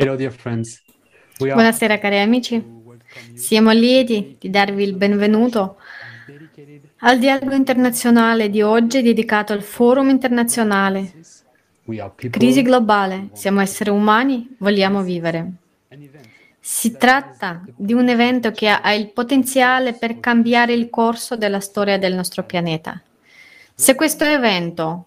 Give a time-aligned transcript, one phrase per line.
[0.00, 0.80] Hello dear friends.
[1.40, 2.64] Are Buonasera cari amici,
[3.34, 5.78] siamo lieti di darvi il benvenuto
[6.98, 11.14] al dialogo internazionale di oggi dedicato al Forum internazionale
[12.30, 15.50] Crisi globale, siamo esseri umani, vogliamo vivere.
[16.60, 21.98] Si tratta di un evento che ha il potenziale per cambiare il corso della storia
[21.98, 23.02] del nostro pianeta.
[23.74, 25.06] Se questo evento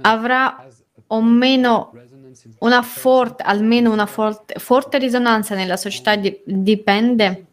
[0.00, 0.66] avrà
[1.08, 1.92] o meno
[2.58, 7.46] una forte, almeno una forte, forte risonanza nella società di- dipende.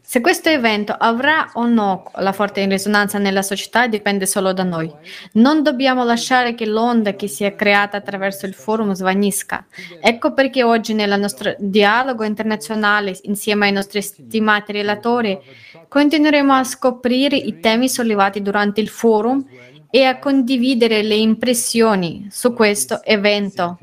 [0.00, 4.90] Se questo evento avrà o no la forte risonanza nella società dipende solo da noi.
[5.32, 9.66] Non dobbiamo lasciare che l'onda che si è creata attraverso il forum svanisca.
[10.00, 15.38] Ecco perché oggi nel nostro dialogo internazionale, insieme ai nostri stimati relatori,
[15.86, 19.44] continueremo a scoprire i temi sollevati durante il forum
[19.90, 23.78] e a condividere le impressioni su questo evento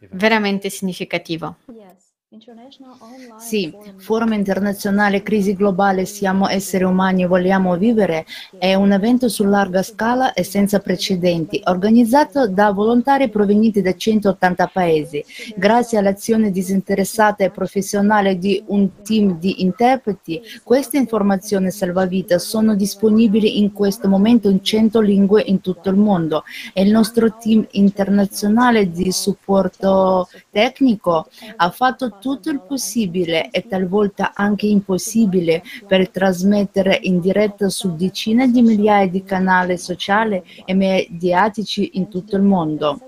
[0.00, 1.56] veramente significativo.
[3.38, 8.26] Sì, Forum internazionale Crisi globale Siamo esseri umani e vogliamo vivere
[8.58, 14.66] è un evento su larga scala e senza precedenti, organizzato da volontari provenienti da 180
[14.66, 15.24] paesi.
[15.56, 23.60] Grazie all'azione disinteressata e professionale di un team di interpreti, queste informazioni salvavita sono disponibili
[23.60, 28.90] in questo momento in 100 lingue in tutto il mondo e il nostro team internazionale
[28.90, 37.20] di supporto tecnico ha fatto tutto il possibile e talvolta anche impossibile per trasmettere in
[37.20, 43.02] diretta su decine di migliaia di canali sociali e mediatici in tutto il mondo.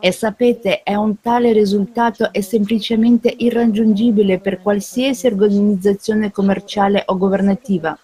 [0.00, 7.96] E sapete, è un tale risultato è semplicemente irraggiungibile per qualsiasi organizzazione commerciale o governativa.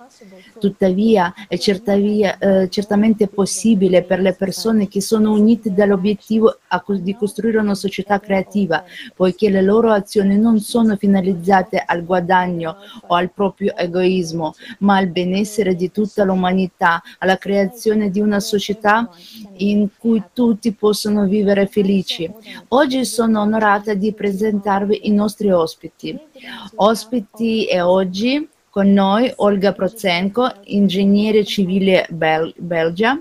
[0.59, 6.59] Tuttavia, è certavia- eh, certamente possibile per le persone che sono unite dall'obiettivo
[7.01, 8.85] di costruire una società creativa,
[9.15, 12.77] poiché le loro azioni non sono finalizzate al guadagno
[13.07, 19.09] o al proprio egoismo, ma al benessere di tutta l'umanità, alla creazione di una società
[19.59, 22.31] in cui tutti possono vivere felici.
[22.69, 26.19] Oggi sono onorata di presentarvi i nostri ospiti.
[26.77, 33.17] Ospiti e oggi con noi Olga Prozenko, ingegnere civile bel- belgia.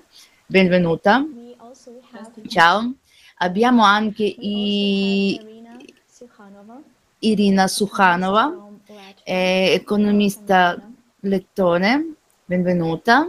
[0.47, 1.23] Benvenuta.
[2.47, 2.91] Ciao.
[3.37, 5.39] Abbiamo anche i-
[7.19, 8.51] Irina Sukhanova,
[9.75, 10.81] economista
[11.19, 12.15] lettone.
[12.45, 13.27] Benvenuta.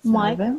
[0.00, 0.58] Salve.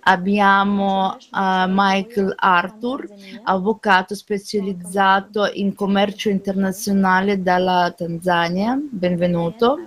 [0.00, 3.08] Abbiamo eh, Michael Arthur,
[3.44, 8.76] avvocato specializzato in commercio internazionale dalla Tanzania.
[8.80, 9.78] Benvenuto.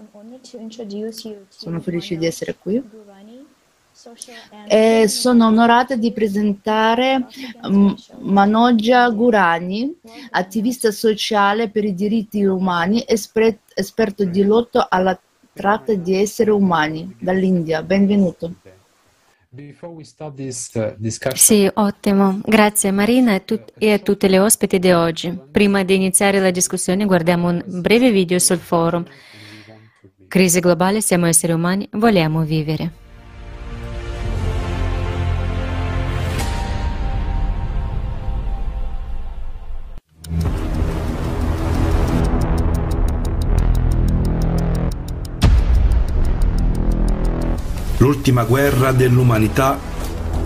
[1.49, 2.81] Sono felice di essere qui.
[4.67, 7.27] E sono onorata di presentare
[7.67, 9.93] mm, Manoja Gurani,
[10.31, 15.19] attivista sociale per i diritti umani, espre- esperto di lotta alla
[15.53, 17.81] tratta di esseri umani dall'India.
[17.83, 18.53] Benvenuto.
[21.37, 22.39] Sì, ottimo.
[22.43, 25.37] Grazie Marina e, tut- e a tutte le ospiti di oggi.
[25.51, 29.05] Prima di iniziare la discussione guardiamo un breve video sul forum.
[30.27, 33.04] Crisi globale, siamo esseri umani, vogliamo vivere.
[47.97, 49.79] L'ultima guerra dell'umanità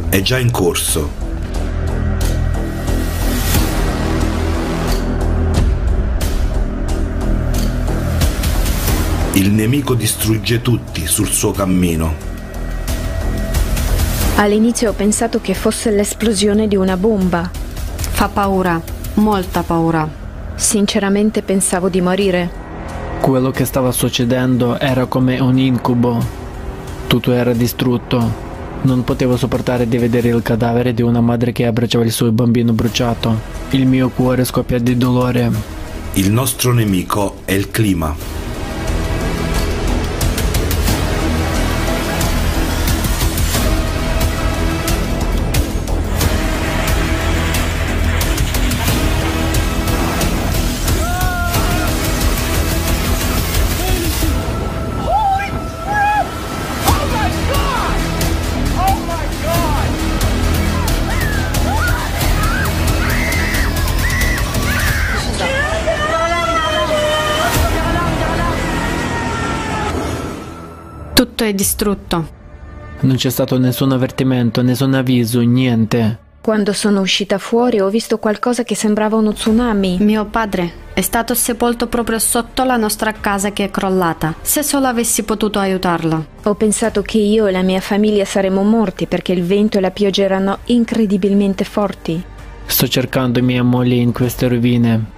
[0.09, 1.09] è già in corso.
[9.33, 12.13] Il nemico distrugge tutti sul suo cammino.
[14.35, 17.50] All'inizio ho pensato che fosse l'esplosione di una bomba.
[17.51, 18.79] Fa paura,
[19.15, 20.07] molta paura.
[20.53, 22.50] Sinceramente pensavo di morire.
[23.21, 26.49] Quello che stava succedendo era come un incubo.
[27.09, 28.21] Tutto era distrutto.
[28.83, 32.71] Non potevo sopportare di vedere il cadavere di una madre che abbracciava il suo bambino
[32.71, 33.35] bruciato.
[33.71, 35.51] Il mio cuore scoppia di dolore.
[36.13, 38.15] Il nostro nemico è il clima.
[71.50, 72.38] È distrutto.
[73.01, 76.28] Non c'è stato nessun avvertimento, nessun avviso, niente.
[76.42, 79.98] Quando sono uscita fuori ho visto qualcosa che sembrava uno tsunami.
[80.00, 84.36] Mio padre è stato sepolto proprio sotto la nostra casa che è crollata.
[84.42, 86.25] Se solo avessi potuto aiutarlo.
[86.44, 89.92] Ho pensato che io e la mia famiglia saremmo morti perché il vento e la
[89.92, 92.24] pioggia erano incredibilmente forti.
[92.66, 95.18] Sto cercando mia moglie in queste rovine.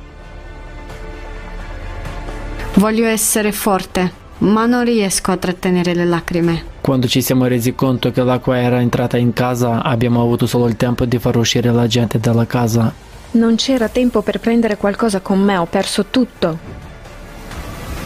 [2.75, 6.63] Voglio essere forte, ma non riesco a trattenere le lacrime.
[6.81, 10.77] Quando ci siamo resi conto che l'acqua era entrata in casa, abbiamo avuto solo il
[10.77, 12.91] tempo di far uscire la gente dalla casa.
[13.31, 16.79] Non c'era tempo per prendere qualcosa con me, ho perso tutto.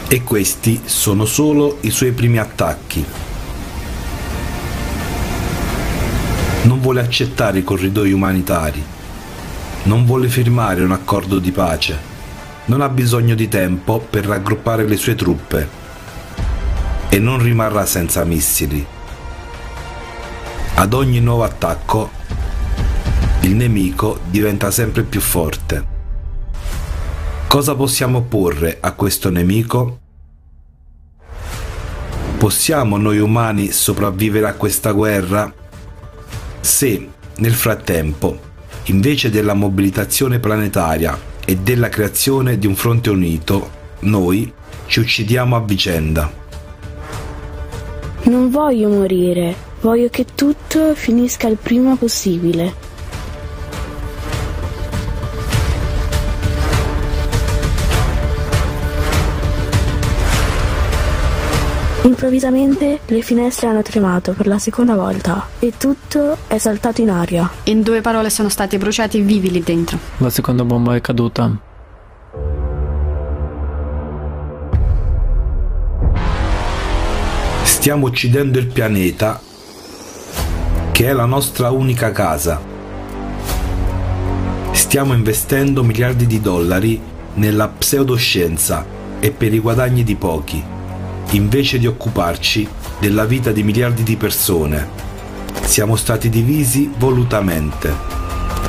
[0.08, 3.04] E questi sono solo i suoi primi attacchi.
[6.62, 8.84] Non vuole accettare i corridoi umanitari.
[9.84, 12.14] Non vuole firmare un accordo di pace.
[12.66, 15.84] Non ha bisogno di tempo per raggruppare le sue truppe
[17.08, 18.84] e non rimarrà senza missili.
[20.74, 22.10] Ad ogni nuovo attacco
[23.40, 25.94] il nemico diventa sempre più forte.
[27.46, 30.00] Cosa possiamo opporre a questo nemico?
[32.36, 35.52] Possiamo noi umani sopravvivere a questa guerra?
[36.60, 38.38] Se, nel frattempo,
[38.84, 43.70] invece della mobilitazione planetaria e della creazione di un fronte unito,
[44.00, 44.52] noi
[44.86, 46.44] ci uccidiamo a vicenda.
[48.26, 52.74] Non voglio morire, voglio che tutto finisca il prima possibile.
[62.02, 67.48] Improvvisamente le finestre hanno tremato per la seconda volta e tutto è saltato in aria.
[67.64, 69.98] In due parole sono stati bruciati vivi lì dentro.
[70.16, 71.75] La seconda bomba è caduta.
[77.86, 79.40] Stiamo uccidendo il pianeta,
[80.90, 82.60] che è la nostra unica casa.
[84.72, 87.00] Stiamo investendo miliardi di dollari
[87.34, 88.84] nella pseudoscienza
[89.20, 90.60] e per i guadagni di pochi,
[91.30, 92.66] invece di occuparci
[92.98, 94.88] della vita di miliardi di persone.
[95.62, 97.94] Siamo stati divisi volutamente.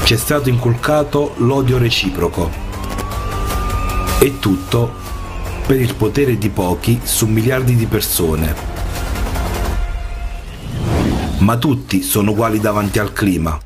[0.04, 2.52] Ci è stato inculcato l'odio reciproco.
[4.20, 4.94] E tutto
[5.66, 8.77] per il potere di pochi su miliardi di persone
[11.40, 13.60] ma tutti sono uguali davanti al clima.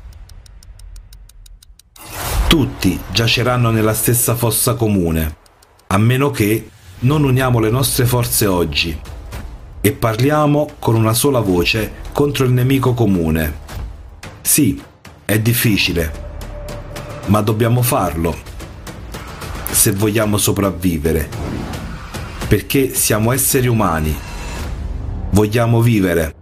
[2.46, 5.36] Tutti giaceranno nella stessa fossa comune,
[5.86, 6.68] a meno che
[7.00, 9.00] non uniamo le nostre forze oggi
[9.80, 13.60] e parliamo con una sola voce contro il nemico comune.
[14.42, 14.80] Sì,
[15.24, 16.12] è difficile,
[17.26, 18.36] ma dobbiamo farlo
[19.70, 21.28] se vogliamo sopravvivere,
[22.46, 24.14] perché siamo esseri umani,
[25.30, 26.41] vogliamo vivere.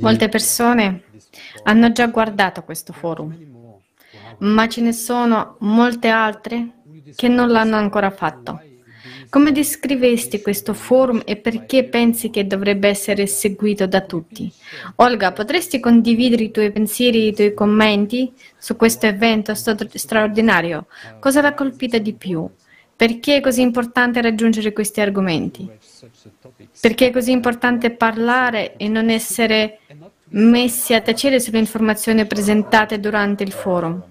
[0.00, 1.02] Molte persone
[1.64, 3.36] hanno già guardato questo forum,
[4.38, 6.70] ma ce ne sono molte altre
[7.14, 8.62] che non l'hanno ancora fatto.
[9.28, 14.52] Come descrivesti questo forum e perché pensi che dovrebbe essere seguito da tutti?
[14.96, 20.86] Olga, potresti condividere i tuoi pensieri e i tuoi commenti su questo evento straordinario?
[21.20, 22.48] Cosa l'ha colpito di più?
[23.00, 25.66] Perché è così importante raggiungere questi argomenti?
[26.82, 29.78] Perché è così importante parlare e non essere
[30.32, 34.04] messi a tacere sulle informazioni presentate durante il forum?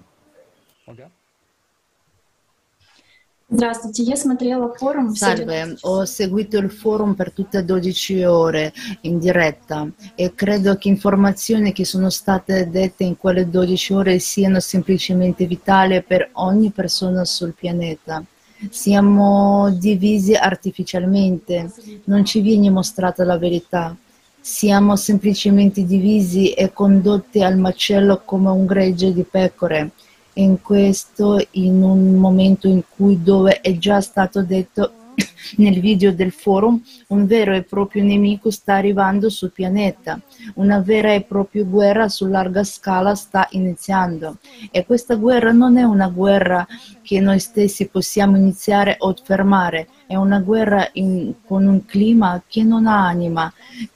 [5.14, 11.70] Salve, ho seguito il forum per tutte 12 ore in diretta e credo che informazioni
[11.70, 17.54] che sono state dette in quelle 12 ore siano semplicemente vitali per ogni persona sul
[17.54, 18.24] pianeta.
[18.68, 21.72] Siamo divisi artificialmente,
[22.04, 23.96] non ci viene mostrata la verità.
[24.38, 29.90] Siamo semplicemente divisi e condotti al macello come un gregge di pecore.
[30.34, 34.92] In questo, in un momento in cui, dove è già stato detto
[35.56, 40.20] nel video del forum, un vero e proprio nemico sta arrivando sul pianeta,
[40.54, 44.36] una vera e propria guerra su larga scala sta iniziando.
[44.70, 46.66] E questa guerra non è una guerra
[47.02, 52.62] che noi stessi possiamo iniziare o fermare, è una guerra in, con un clima che
[52.62, 53.52] non ha anima,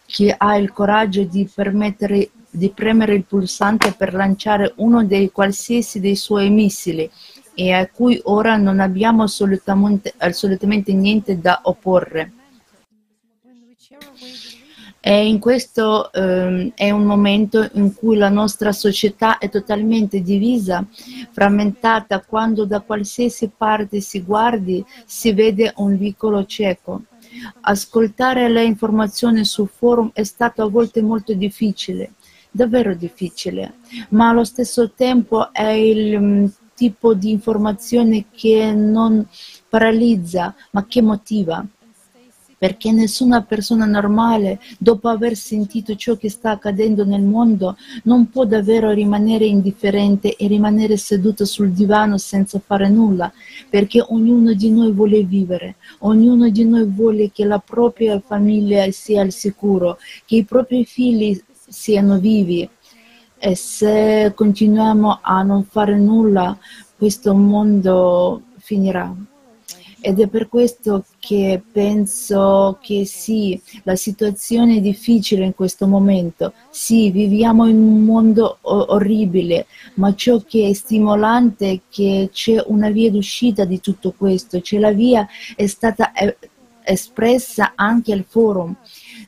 [0.07, 5.99] che ha il coraggio di permettere di premere il pulsante per lanciare uno dei qualsiasi
[5.99, 7.11] dei suoi missili
[7.55, 12.33] e a cui ora non abbiamo assolutamente, assolutamente niente da opporre.
[15.07, 20.83] E in questo eh, è un momento in cui la nostra società è totalmente divisa,
[21.31, 27.03] frammentata, quando da qualsiasi parte si guardi si vede un vicolo cieco.
[27.61, 32.15] Ascoltare le informazioni sul forum è stato a volte molto difficile,
[32.51, 33.75] davvero difficile,
[34.11, 39.27] ma allo stesso tempo è il um, tipo di informazione che non
[39.69, 41.67] paralizza, ma che motiva
[42.65, 48.47] perché nessuna persona normale, dopo aver sentito ciò che sta accadendo nel mondo, non può
[48.47, 53.31] davvero rimanere indifferente e rimanere seduto sul divano senza fare nulla,
[53.69, 59.21] perché ognuno di noi vuole vivere, ognuno di noi vuole che la propria famiglia sia
[59.21, 61.39] al sicuro, che i propri figli
[61.69, 62.67] siano vivi.
[63.47, 66.57] E se continuiamo a non fare nulla,
[66.97, 69.15] questo mondo finirà.
[70.01, 76.55] Ed è per questo che penso che sì, la situazione è difficile in questo momento.
[76.71, 82.89] Sì, viviamo in un mondo orribile, ma ciò che è stimolante è che c'è una
[82.89, 84.63] via d'uscita di tutto questo.
[84.63, 86.39] Cioè la via è stata eh,
[86.83, 88.75] espressa anche al forum.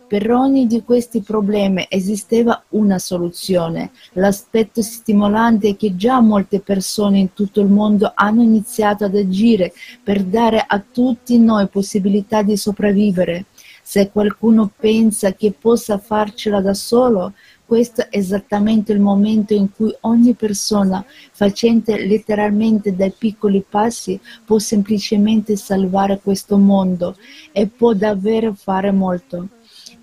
[0.09, 3.91] Per ogni di questi problemi esisteva una soluzione.
[4.13, 9.73] L'aspetto stimolante è che già molte persone in tutto il mondo hanno iniziato ad agire
[10.05, 13.47] per dare a tutti noi possibilità di sopravvivere.
[13.83, 17.33] Se qualcuno pensa che possa farcela da solo,
[17.65, 24.61] questo è esattamente il momento in cui ogni persona, facente letteralmente dai piccoli passi, può
[24.61, 27.17] semplicemente salvare questo mondo
[27.51, 29.49] e può davvero fare molto.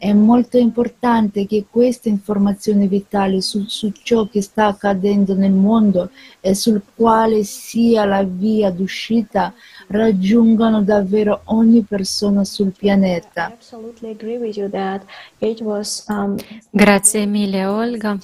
[0.03, 6.09] È molto importante che queste informazioni vitali su, su, ciò che sta accadendo nel mondo
[6.41, 9.53] e sul quale sia la via d'uscita
[9.87, 13.55] raggiungano davvero ogni persona sul pianeta.
[16.07, 16.35] Um,
[16.69, 18.17] Grazie mille Olga.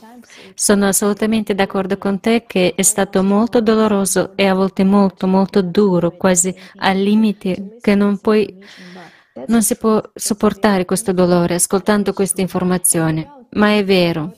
[0.55, 5.61] Sono assolutamente d'accordo con te che è stato molto doloroso e a volte molto molto
[5.61, 8.57] duro, quasi al limite che non puoi
[9.47, 14.33] non si può sopportare questo dolore ascoltando queste informazioni, ma è vero.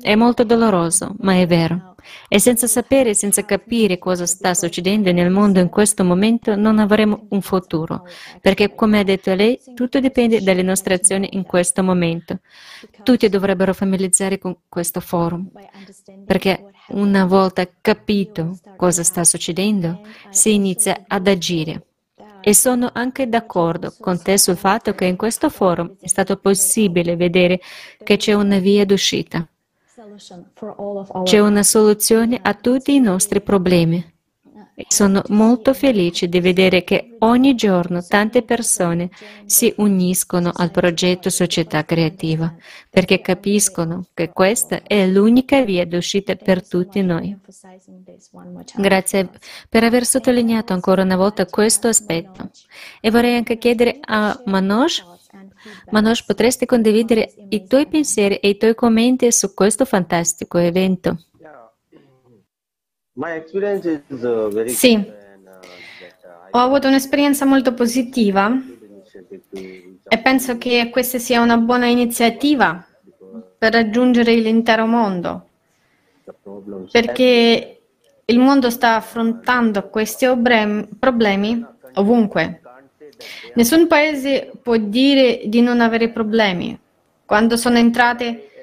[0.00, 1.94] È molto doloroso, ma è vero.
[2.28, 7.26] E senza sapere, senza capire cosa sta succedendo nel mondo in questo momento, non avremo
[7.30, 8.04] un futuro.
[8.40, 12.40] Perché, come ha detto lei, tutto dipende dalle nostre azioni in questo momento.
[13.02, 15.50] Tutti dovrebbero familiarizzare con questo forum.
[16.24, 20.00] Perché una volta capito cosa sta succedendo,
[20.30, 21.87] si inizia ad agire.
[22.40, 27.16] E sono anche d'accordo con te sul fatto che in questo forum è stato possibile
[27.16, 27.60] vedere
[28.02, 29.46] che c'è una via d'uscita.
[31.24, 34.17] C'è una soluzione a tutti i nostri problemi.
[34.86, 39.10] Sono molto felice di vedere che ogni giorno tante persone
[39.44, 42.54] si uniscono al progetto Società Creativa
[42.88, 47.36] perché capiscono che questa è l'unica via d'uscita per tutti noi.
[48.76, 49.30] Grazie
[49.68, 52.50] per aver sottolineato ancora una volta questo aspetto.
[53.00, 55.16] E vorrei anche chiedere a Manoj
[55.90, 61.18] Manoj, potresti condividere i tuoi pensieri e i tuoi commenti su questo fantastico evento?
[63.20, 65.08] Uh, sì, uh,
[66.50, 68.56] ho avuto un'esperienza molto positiva
[70.08, 72.86] e penso che questa sia una buona iniziativa
[73.58, 75.48] per raggiungere l'intero mondo,
[76.92, 77.80] perché
[78.24, 80.24] il mondo sta affrontando questi
[80.96, 82.60] problemi ovunque.
[83.54, 86.78] Nessun paese può dire di non avere problemi.
[87.24, 88.57] Quando sono entrate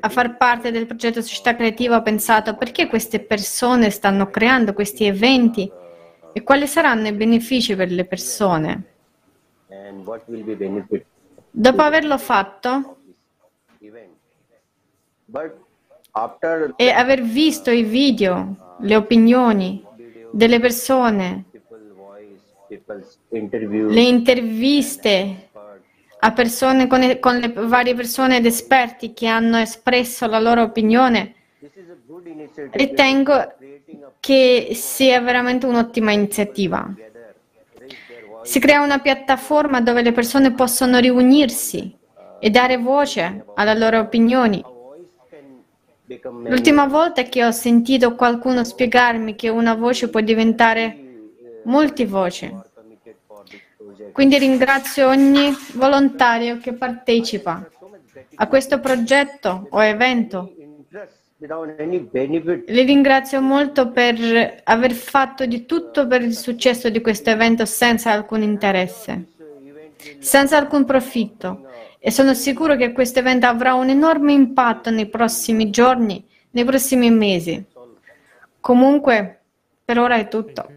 [0.00, 5.04] a far parte del progetto Società Creativa ho pensato perché queste persone stanno creando questi
[5.04, 5.70] eventi
[6.32, 8.84] e quali saranno i benefici per le persone.
[11.50, 12.96] Dopo averlo fatto
[16.76, 19.84] e aver visto i video, le opinioni
[20.30, 21.44] delle persone,
[22.68, 25.50] le interviste
[26.24, 31.34] a persone con, con le varie persone ed esperti che hanno espresso la loro opinione,
[32.70, 33.54] ritengo
[34.20, 36.88] che sia veramente un'ottima iniziativa.
[38.44, 41.96] Si crea una piattaforma dove le persone possono riunirsi
[42.38, 44.64] e dare voce alle loro opinioni.
[46.44, 50.98] L'ultima volta che ho sentito qualcuno spiegarmi che una voce può diventare
[51.64, 52.70] multivoce
[54.12, 57.68] quindi ringrazio ogni volontario che partecipa
[58.36, 60.52] a questo progetto o evento.
[61.38, 68.12] Li ringrazio molto per aver fatto di tutto per il successo di questo evento senza
[68.12, 69.24] alcun interesse,
[70.18, 71.66] senza alcun profitto.
[71.98, 77.10] E sono sicuro che questo evento avrà un enorme impatto nei prossimi giorni, nei prossimi
[77.10, 77.64] mesi.
[78.60, 79.40] Comunque,
[79.84, 80.68] per ora è tutto.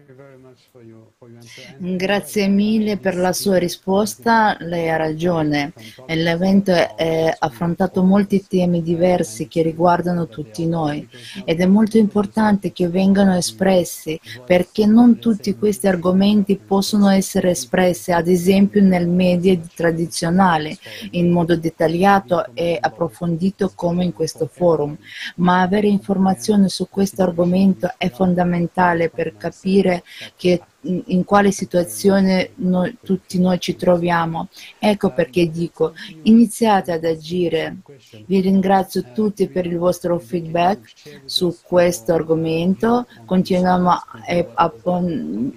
[1.78, 5.72] Grazie mille per la sua risposta, lei ha ragione.
[6.06, 11.06] L'evento ha affrontato molti temi diversi che riguardano tutti noi
[11.44, 18.12] ed è molto importante che vengano espressi perché non tutti questi argomenti possono essere espressi,
[18.12, 20.76] ad esempio nel media tradizionale,
[21.12, 24.96] in modo dettagliato e approfondito come in questo forum,
[25.36, 30.02] ma avere informazioni su questo argomento è fondamentale per capire
[30.36, 34.48] che in quale situazione noi, tutti noi ci troviamo.
[34.78, 37.78] Ecco perché dico, iniziate ad agire.
[38.26, 40.92] Vi ringrazio tutti per il vostro feedback
[41.24, 43.06] su questo argomento.
[43.24, 43.90] Continuiamo
[44.26, 44.48] e,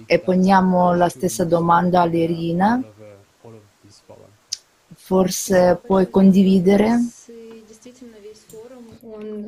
[0.06, 2.82] e poniamo la stessa domanda all'Irina.
[4.94, 6.98] Forse puoi condividere?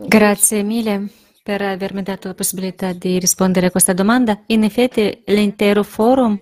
[0.07, 4.43] Grazie mille per avermi dato la possibilità di rispondere a questa domanda.
[4.47, 6.39] In effetti l'intero forum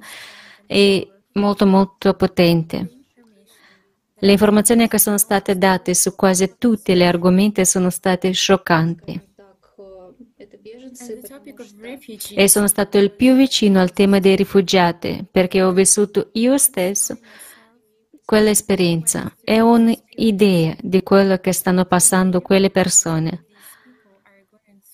[0.66, 2.98] è molto molto potente.
[4.22, 9.28] Le informazioni che sono state date su quasi tutti gli argomenti sono state scioccanti.
[12.34, 17.18] E sono stato il più vicino al tema dei rifugiati perché ho vissuto io stesso
[18.24, 23.46] quell'esperienza e ho un'idea di quello che stanno passando quelle persone.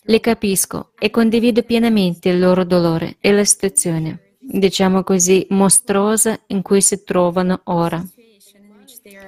[0.08, 6.62] Le capisco e condivido pienamente il loro dolore e la situazione, diciamo così, mostruosa in
[6.62, 8.04] cui si trovano ora.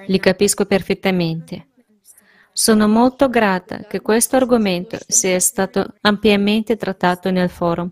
[0.07, 1.67] Li capisco perfettamente.
[2.53, 7.91] Sono molto grata che questo argomento sia stato ampiamente trattato nel forum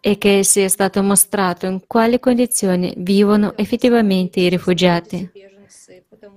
[0.00, 5.30] e che sia stato mostrato in quali condizioni vivono effettivamente i rifugiati,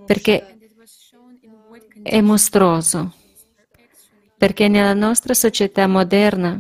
[0.06, 0.58] perché
[2.02, 3.20] è mostruoso
[4.42, 6.60] perché nella nostra società moderna,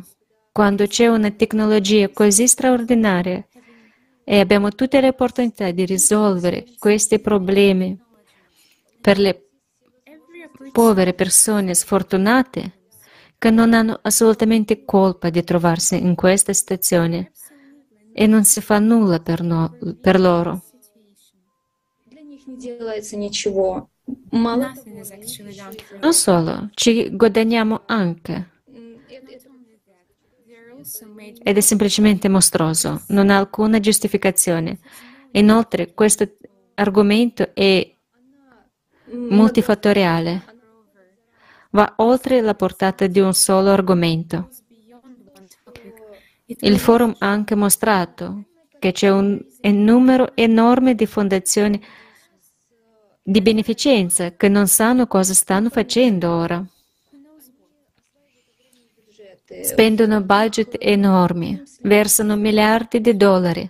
[0.51, 3.43] quando c'è una tecnologia così straordinaria
[4.23, 7.99] e abbiamo tutte le opportunità di risolvere questi problemi
[9.01, 9.49] per le
[10.71, 12.83] povere persone sfortunate
[13.39, 17.31] che non hanno assolutamente colpa di trovarsi in questa situazione
[18.13, 20.61] e non si fa nulla per, no, per loro.
[25.99, 28.49] Non solo, ci guadagniamo anche.
[31.43, 34.79] Ed è semplicemente mostruoso, non ha alcuna giustificazione.
[35.31, 36.27] Inoltre, questo
[36.75, 37.95] argomento è
[39.11, 40.43] multifattoriale,
[41.71, 44.49] va oltre la portata di un solo argomento.
[46.45, 48.45] Il forum ha anche mostrato
[48.79, 51.81] che c'è un numero enorme di fondazioni
[53.23, 56.65] di beneficenza che non sanno cosa stanno facendo ora.
[59.63, 63.69] Spendono budget enormi, versano miliardi di dollari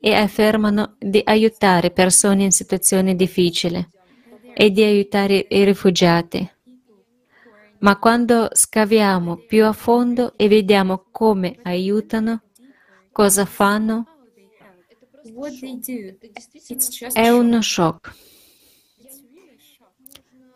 [0.00, 3.86] e affermano di aiutare persone in situazioni difficili
[4.54, 6.50] e di aiutare i rifugiati.
[7.78, 12.42] Ma quando scaviamo più a fondo e vediamo come aiutano,
[13.12, 14.04] cosa fanno,
[17.12, 18.29] è uno shock.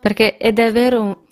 [0.04, 1.24] Perché è davvero...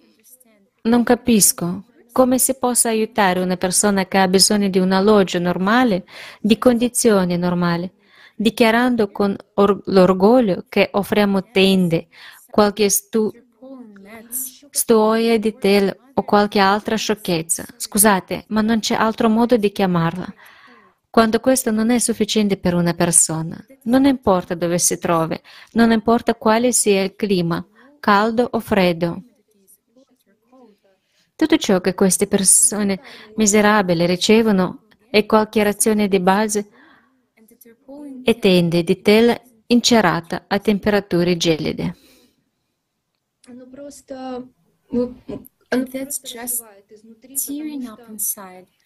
[0.85, 6.05] Non capisco come si possa aiutare una persona che ha bisogno di un alloggio normale,
[6.41, 7.91] di condizioni normali,
[8.35, 12.09] dichiarando con or- l'orgoglio che offriamo tende,
[12.49, 13.31] qualche stu-
[14.71, 17.67] stuoia di tela o qualche altra sciocchezza.
[17.77, 20.33] Scusate, ma non c'è altro modo di chiamarla.
[21.11, 25.39] Quando questo non è sufficiente per una persona, non importa dove si trovi,
[25.73, 27.63] non importa quale sia il clima,
[28.03, 29.23] caldo o freddo.
[31.37, 33.01] Tutto ciò che queste persone
[33.37, 36.69] miserabili ricevono è qualche razione di base
[38.25, 41.97] e tende di tela incerata a temperature gelide.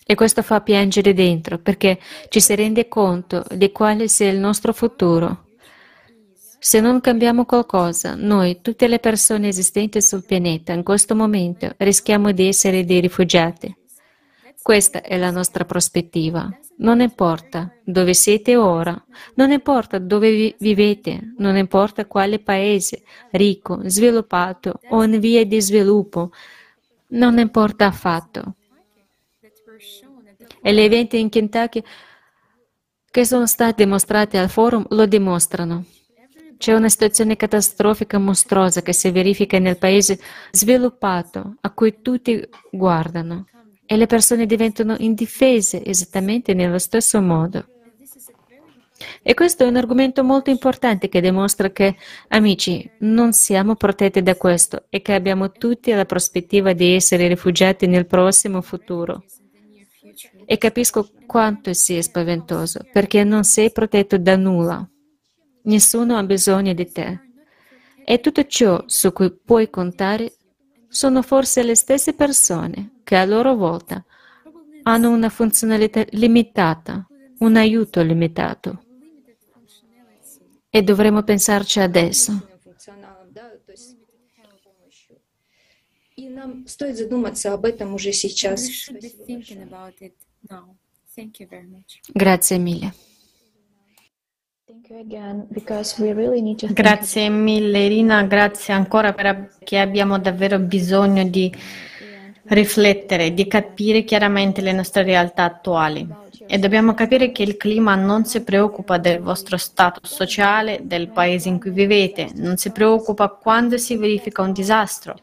[0.05, 1.99] E questo fa piangere dentro perché
[2.29, 5.46] ci si rende conto di quale sia il nostro futuro.
[6.59, 12.33] Se non cambiamo qualcosa, noi, tutte le persone esistenti sul pianeta, in questo momento rischiamo
[12.33, 13.75] di essere dei rifugiati.
[14.63, 16.51] Questa è la nostra prospettiva.
[16.79, 19.01] Non importa dove siete ora,
[19.35, 25.61] non importa dove vi vivete, non importa quale paese, ricco, sviluppato o in via di
[25.61, 26.33] sviluppo,
[27.11, 28.57] non importa affatto.
[30.61, 31.83] E gli eventi in Kentucky
[33.09, 35.85] che sono stati dimostrati al forum lo dimostrano.
[36.59, 40.19] C'è una situazione catastrofica mostruosa che si verifica nel paese
[40.51, 43.47] sviluppato a cui tutti guardano
[43.85, 47.67] e le persone diventano indifese esattamente nello stesso modo.
[49.23, 51.97] E questo è un argomento molto importante che dimostra che,
[52.29, 57.87] amici, non siamo protetti da questo e che abbiamo tutti la prospettiva di essere rifugiati
[57.87, 59.25] nel prossimo futuro.
[60.47, 64.89] E capisco quanto sia spaventoso, perché non sei protetto da nulla.
[65.67, 67.21] Nessuno ha bisogno di te.
[68.05, 70.33] E tutto ciò su cui puoi contare
[70.89, 74.05] sono forse le stesse persone che a loro volta
[74.85, 77.07] hanno una funzionalità limitata,
[77.39, 78.85] un aiuto limitato.
[80.71, 82.49] E dovremo pensarci adesso.
[92.13, 92.95] Grazie mille.
[96.73, 101.53] Grazie mille Irina, grazie ancora perché abbiamo davvero bisogno di
[102.45, 106.09] riflettere, di capire chiaramente le nostre realtà attuali.
[106.47, 111.49] E dobbiamo capire che il clima non si preoccupa del vostro status sociale, del paese
[111.49, 115.17] in cui vivete, non si preoccupa quando si verifica un disastro,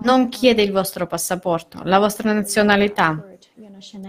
[0.00, 3.22] non chiede il vostro passaporto, la vostra nazionalità,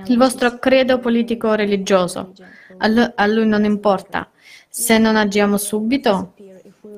[0.06, 2.32] il vostro credo politico o religioso.
[2.78, 4.30] A lui non importa.
[4.74, 6.34] Se non agiamo subito,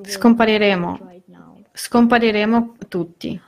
[0.03, 1.09] scompariremo.
[1.73, 3.41] Scompariremo tutti.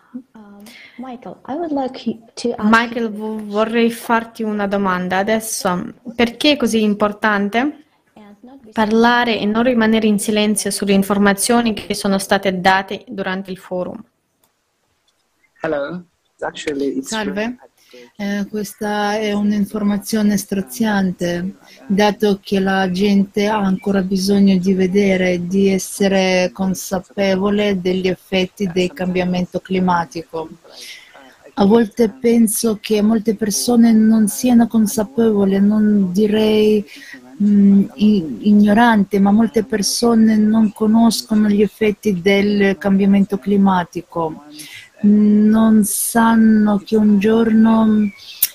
[2.58, 5.94] Michael, vorrei farti una domanda adesso.
[6.16, 7.84] Perché è così importante
[8.72, 14.04] parlare e non rimanere in silenzio sulle informazioni che sono state date durante il forum?
[17.04, 17.58] Salve.
[18.17, 21.55] Eh, questa è un'informazione straziante,
[21.88, 28.93] dato che la gente ha ancora bisogno di vedere, di essere consapevole degli effetti del
[28.93, 30.49] cambiamento climatico.
[31.55, 36.86] A volte penso che molte persone non siano consapevoli, non direi
[37.38, 44.43] mh, ignorante, ma molte persone non conoscono gli effetti del cambiamento climatico
[45.06, 47.88] non sanno che un giorno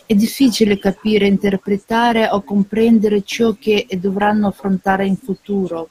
[0.07, 5.91] è difficile capire, interpretare o comprendere ciò che dovranno affrontare in futuro.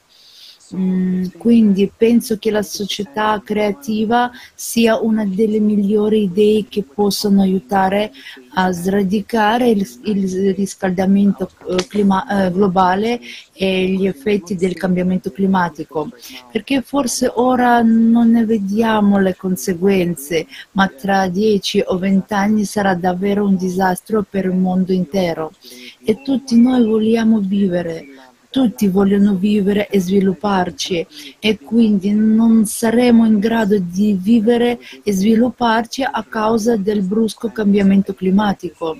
[0.72, 8.12] Mm, quindi penso che la società creativa sia una delle migliori idee che possono aiutare
[8.54, 13.20] a sradicare il, il riscaldamento eh, clima, eh, globale
[13.52, 16.08] e gli effetti del cambiamento climatico,
[16.52, 22.94] perché forse ora non ne vediamo le conseguenze, ma tra 10 o 20 anni sarà
[22.94, 25.50] davvero un disastro per il mondo intero.
[26.04, 28.06] E tutti noi vogliamo vivere
[28.50, 31.06] tutti vogliono vivere e svilupparci
[31.38, 38.12] e quindi non saremo in grado di vivere e svilupparci a causa del brusco cambiamento
[38.12, 38.98] climatico.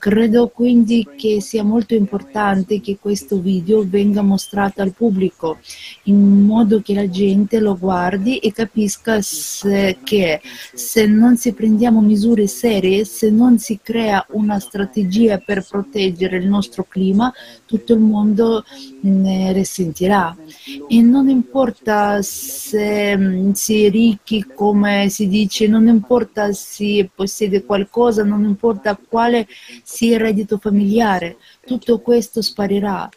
[0.00, 5.58] Credo quindi che sia molto importante che questo video venga mostrato al pubblico
[6.04, 10.40] in modo che la gente lo guardi e capisca se, che
[10.72, 16.48] se non si prendiamo misure serie, se non si crea una strategia per proteggere il
[16.48, 17.30] nostro clima,
[17.66, 18.64] tutto il mondo
[19.02, 20.34] ne risentirà.
[20.88, 27.64] E non importa se mm, si è ricchi, come si dice, non importa se possiede
[27.64, 29.46] qualcosa, non importa quale
[29.90, 33.08] sia il reddito familiare, tutto questo sparirà,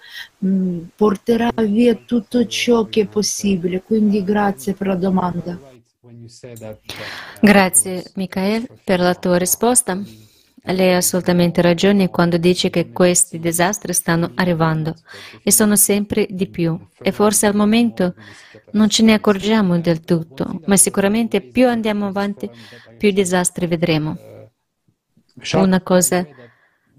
[0.43, 3.83] mm, porterà via tutto ciò che è possibile.
[3.83, 5.59] Quindi grazie per la domanda.
[7.39, 10.01] Grazie Michael per la tua risposta.
[10.65, 14.95] Lei ha assolutamente ragione quando dice che questi disastri stanno arrivando
[15.43, 18.15] e sono sempre di più e forse al momento
[18.71, 22.49] non ce ne accorgiamo del tutto, ma sicuramente più andiamo avanti
[22.97, 24.17] più disastri vedremo.
[25.53, 26.25] Una cosa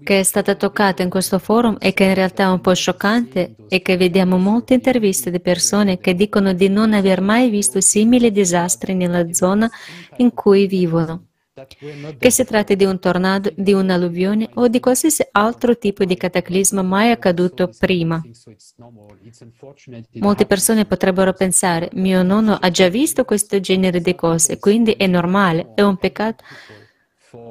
[0.03, 3.55] che è stata toccata in questo forum e che in realtà è un po' scioccante
[3.67, 8.31] è che vediamo molte interviste di persone che dicono di non aver mai visto simili
[8.31, 9.69] disastri nella zona
[10.17, 11.27] in cui vivono.
[12.19, 16.81] Che si tratti di un tornado, di un'alluvione o di qualsiasi altro tipo di cataclisma
[16.81, 18.21] mai accaduto prima.
[20.15, 25.07] Molte persone potrebbero pensare, mio nonno ha già visto questo genere di cose, quindi è
[25.07, 26.43] normale, è un peccato.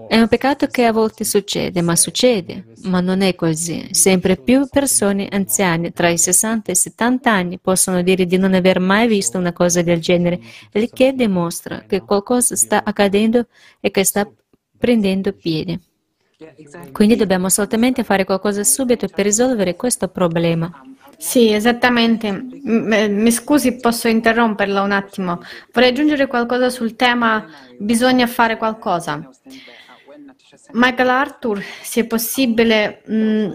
[0.09, 3.89] È un peccato che a volte succede, ma succede, ma non è così.
[3.93, 8.55] Sempre più persone anziane tra i 60 e i 70 anni possono dire di non
[8.55, 10.41] aver mai visto una cosa del genere,
[10.73, 13.47] il che dimostra che qualcosa sta accadendo
[13.81, 14.31] e che sta
[14.79, 15.81] prendendo piede.
[16.93, 20.71] Quindi dobbiamo assolutamente fare qualcosa subito per risolvere questo problema.
[21.25, 22.31] Sì, esattamente.
[22.65, 25.41] Mi scusi, posso interromperla un attimo.
[25.73, 27.47] Vorrei aggiungere qualcosa sul tema
[27.79, 29.27] bisogna fare qualcosa.
[30.73, 33.55] Michael Arthur, se è possibile, mh,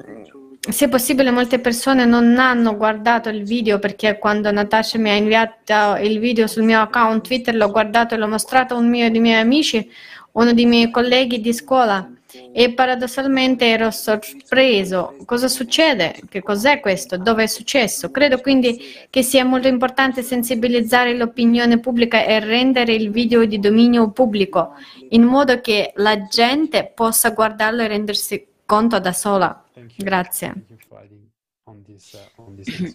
[0.68, 5.14] se è possibile, molte persone non hanno guardato il video perché quando Natasha mi ha
[5.14, 9.12] inviato il video sul mio account Twitter l'ho guardato e l'ho mostrato a un mio
[9.12, 9.88] dei miei amici,
[10.34, 12.10] uno dei miei colleghi di scuola
[12.52, 15.16] e paradossalmente ero sorpreso.
[15.26, 16.16] Cosa succede?
[16.30, 17.18] Che cos'è questo?
[17.18, 18.12] Dove è successo?
[18.12, 24.12] Credo quindi che sia molto importante sensibilizzare l'opinione pubblica e rendere il video di dominio
[24.12, 24.74] pubblico
[25.10, 29.64] in modo che la gente possa guardarlo e rendersi conto da sola.
[29.96, 30.54] Grazie.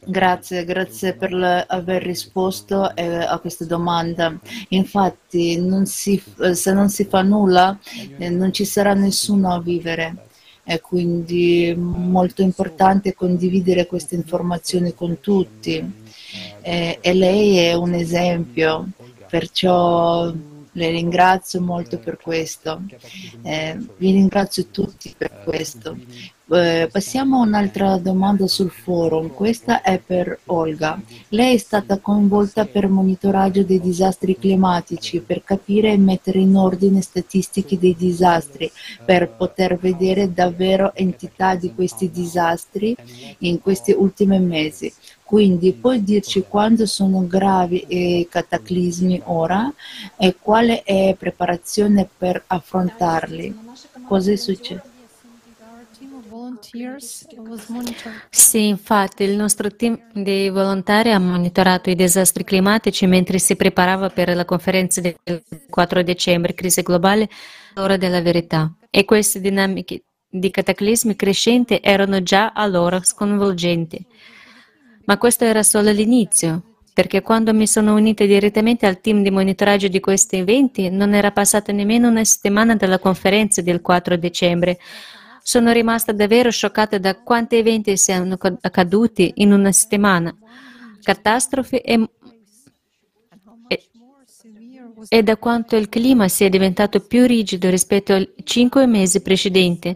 [0.07, 4.39] Grazie, grazie per aver risposto eh, a questa domanda.
[4.69, 7.79] Infatti, non si, se non si fa nulla,
[8.19, 10.29] eh, non ci sarà nessuno a vivere.
[10.63, 16.03] È quindi molto importante condividere queste informazioni con tutti.
[16.63, 18.89] Eh, e lei è un esempio,
[19.29, 20.33] perciò
[20.77, 22.83] le ringrazio molto per questo.
[23.43, 25.97] Eh, vi ringrazio tutti per questo.
[26.47, 29.33] Eh, passiamo a un'altra domanda sul forum.
[29.33, 31.01] Questa è per Olga.
[31.31, 37.01] Lei è stata coinvolta per monitoraggio dei disastri climatici, per capire e mettere in ordine
[37.01, 38.71] statistiche dei disastri,
[39.07, 42.95] per poter vedere davvero entità di questi disastri
[43.39, 44.93] in questi ultimi mesi.
[45.23, 49.73] Quindi puoi dirci quando sono gravi i cataclismi ora
[50.19, 53.57] e quale è preparazione per affrontarli?
[54.07, 54.93] Cosa è successo?
[58.31, 64.11] Sì, infatti il nostro team di volontari ha monitorato i disastri climatici mentre si preparava
[64.11, 65.17] per la conferenza del
[65.69, 67.29] 4 dicembre, crisi globale,
[67.75, 68.73] l'ora della verità.
[68.91, 74.05] E queste dinamiche di cataclismi crescenti erano già allora sconvolgenti.
[75.07, 79.89] Ma questo era solo l'inizio, perché quando mi sono unita direttamente al team di monitoraggio
[79.89, 84.79] di questi eventi non era passata nemmeno una settimana dalla conferenza del 4 dicembre.
[85.47, 90.35] Sono rimasta davvero scioccata da quanti eventi siano accaduti in una settimana,
[91.03, 92.09] catastrofi e,
[93.69, 93.89] e,
[95.07, 99.95] e da quanto il clima sia diventato più rigido rispetto ai cinque mesi precedenti.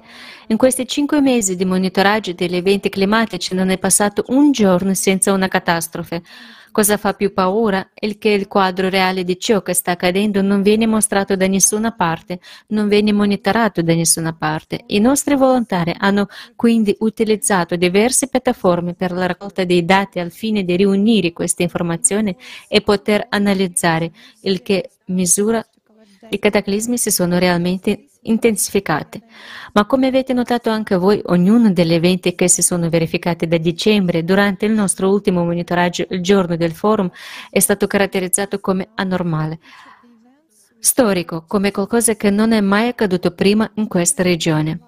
[0.48, 5.32] In questi cinque mesi di monitoraggio degli eventi climatici non è passato un giorno senza
[5.32, 6.22] una catastrofe.
[6.78, 10.62] Cosa fa più paura è che il quadro reale di ciò che sta accadendo non
[10.62, 12.38] viene mostrato da nessuna parte,
[12.68, 14.84] non viene monitorato da nessuna parte.
[14.86, 20.62] I nostri volontari hanno quindi utilizzato diverse piattaforme per la raccolta dei dati al fine
[20.62, 22.36] di riunire queste informazioni
[22.68, 24.12] e poter analizzare
[24.42, 25.60] il che misura
[26.28, 29.22] i cataclismi si sono realmente intensificate.
[29.72, 34.24] Ma come avete notato anche voi, ognuno degli eventi che si sono verificati da dicembre
[34.24, 37.10] durante il nostro ultimo monitoraggio il giorno del forum
[37.50, 39.58] è stato caratterizzato come anormale,
[40.78, 44.80] storico, come qualcosa che non è mai accaduto prima in questa regione.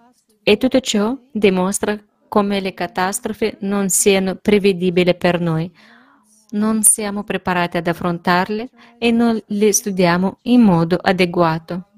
[0.42, 1.98] E tutto ciò dimostra
[2.29, 5.70] come le catastrofi non siano prevedibili per noi.
[6.53, 11.89] Non siamo preparati ad affrontarle e non le studiamo in modo adeguato.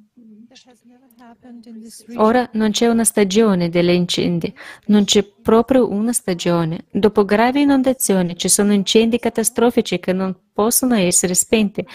[2.17, 4.53] Ora non c'è una stagione delle incendi,
[4.87, 6.85] non c'è proprio una stagione.
[6.91, 11.87] Dopo gravi inondazioni ci sono incendi catastrofici che non possono essere spenti.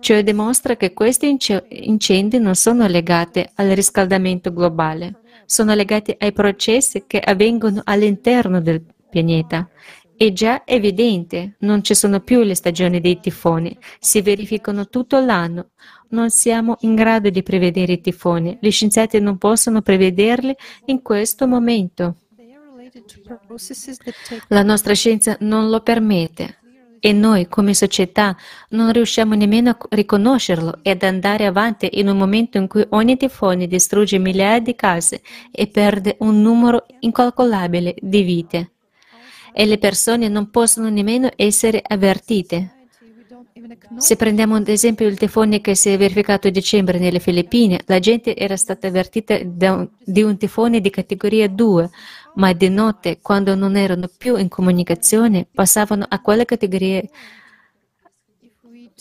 [0.00, 1.36] Ciò dimostra che questi
[1.68, 8.82] incendi non sono legati al riscaldamento globale, sono legati ai processi che avvengono all'interno del
[9.08, 9.68] pianeta.
[10.16, 15.70] È già evidente, non ci sono più le stagioni dei tifoni, si verificano tutto l'anno
[16.12, 18.56] non siamo in grado di prevedere i tifoni.
[18.60, 20.54] Gli scienziati non possono prevederli
[20.86, 22.16] in questo momento.
[24.48, 26.58] La nostra scienza non lo permette
[27.04, 28.36] e noi come società
[28.70, 33.16] non riusciamo nemmeno a riconoscerlo e ad andare avanti in un momento in cui ogni
[33.16, 35.20] tifone distrugge migliaia di case
[35.50, 38.70] e perde un numero incalcolabile di vite.
[39.52, 42.81] E le persone non possono nemmeno essere avvertite.
[43.98, 47.98] Se prendiamo ad esempio il tifone che si è verificato a dicembre nelle Filippine, la
[47.98, 51.90] gente era stata avvertita di un tifone di categoria 2,
[52.34, 57.02] ma di notte, quando non erano più in comunicazione, passavano a quella categoria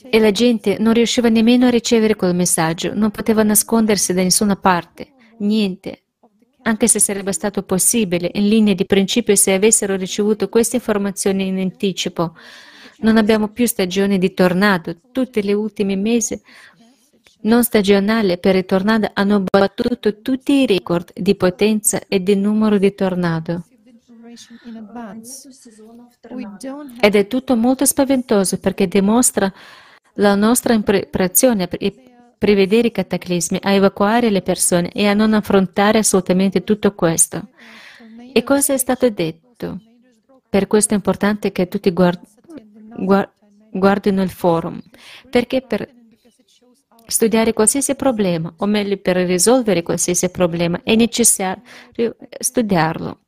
[0.03, 4.55] e la gente non riusciva nemmeno a ricevere quel messaggio, non poteva nascondersi da nessuna
[4.55, 6.03] parte, niente.
[6.63, 11.57] Anche se sarebbe stato possibile, in linea di principio, se avessero ricevuto queste informazioni in
[11.59, 12.35] anticipo,
[13.01, 14.95] non abbiamo più stagione di tornado.
[15.11, 16.41] Tutti gli ultimi mesi
[17.41, 22.77] non stagionali per i tornado hanno battuto tutti i record di potenza e di numero
[22.77, 23.63] di tornado.
[26.99, 29.51] Ed è tutto molto spaventoso perché dimostra
[30.15, 31.69] la nostra impreparazione a
[32.37, 37.49] prevedere i cataclismi, a evacuare le persone e a non affrontare assolutamente tutto questo.
[38.33, 39.79] E cosa è stato detto?
[40.49, 42.40] Per questo è importante che tutti guard- guard-
[43.03, 44.81] guardino il forum,
[45.29, 45.89] perché per
[47.05, 53.19] studiare qualsiasi problema, o meglio per risolvere qualsiasi problema, è necessario studiarlo.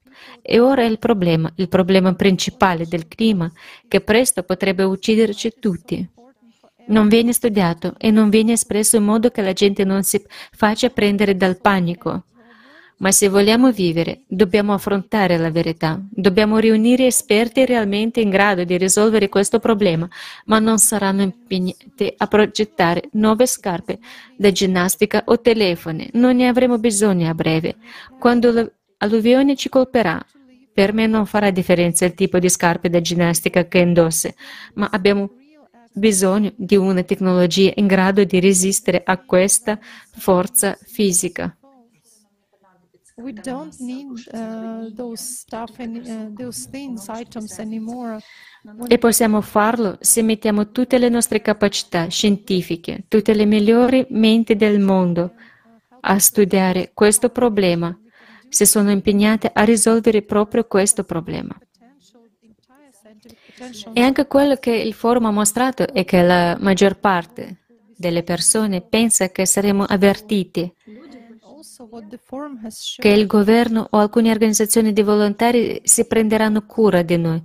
[0.41, 3.51] E ora è il problema, il problema principale del clima,
[3.87, 6.09] che presto potrebbe ucciderci tutti.
[6.85, 10.89] Non viene studiato e non viene espresso in modo che la gente non si faccia
[10.89, 12.25] prendere dal panico.
[12.97, 15.99] Ma se vogliamo vivere, dobbiamo affrontare la verità.
[16.09, 20.07] Dobbiamo riunire esperti realmente in grado di risolvere questo problema,
[20.45, 23.99] ma non saranno impegnati a progettare nuove scarpe
[24.37, 26.09] da ginnastica o telefoni.
[26.13, 27.75] Non ne avremo bisogno a breve.
[28.19, 30.23] Quando l'alluvione ci colperà,
[30.73, 34.33] per me non farà differenza il tipo di scarpe da ginnastica che indossi,
[34.75, 35.29] ma abbiamo
[35.93, 39.77] bisogno di una tecnologia in grado di resistere a questa
[40.15, 41.55] forza fisica.
[43.15, 48.17] We don't need uh, those stuff and uh, those things, items anymore.
[48.87, 54.79] E possiamo farlo se mettiamo tutte le nostre capacità scientifiche, tutte le migliori menti del
[54.79, 55.33] mondo
[56.01, 57.95] a studiare questo problema,
[58.49, 61.55] se sono impegnate a risolvere proprio questo problema.
[63.93, 67.59] E anche quello che il forum ha mostrato è che la maggior parte
[67.95, 70.73] delle persone pensa che saremo avvertiti
[72.97, 77.41] che il governo o alcune organizzazioni di volontari si prenderanno cura di noi,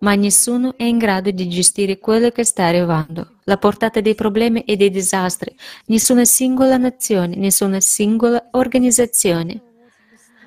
[0.00, 4.62] ma nessuno è in grado di gestire quello che sta arrivando, la portata dei problemi
[4.62, 5.54] e dei disastri,
[5.86, 9.60] nessuna singola nazione, nessuna singola organizzazione.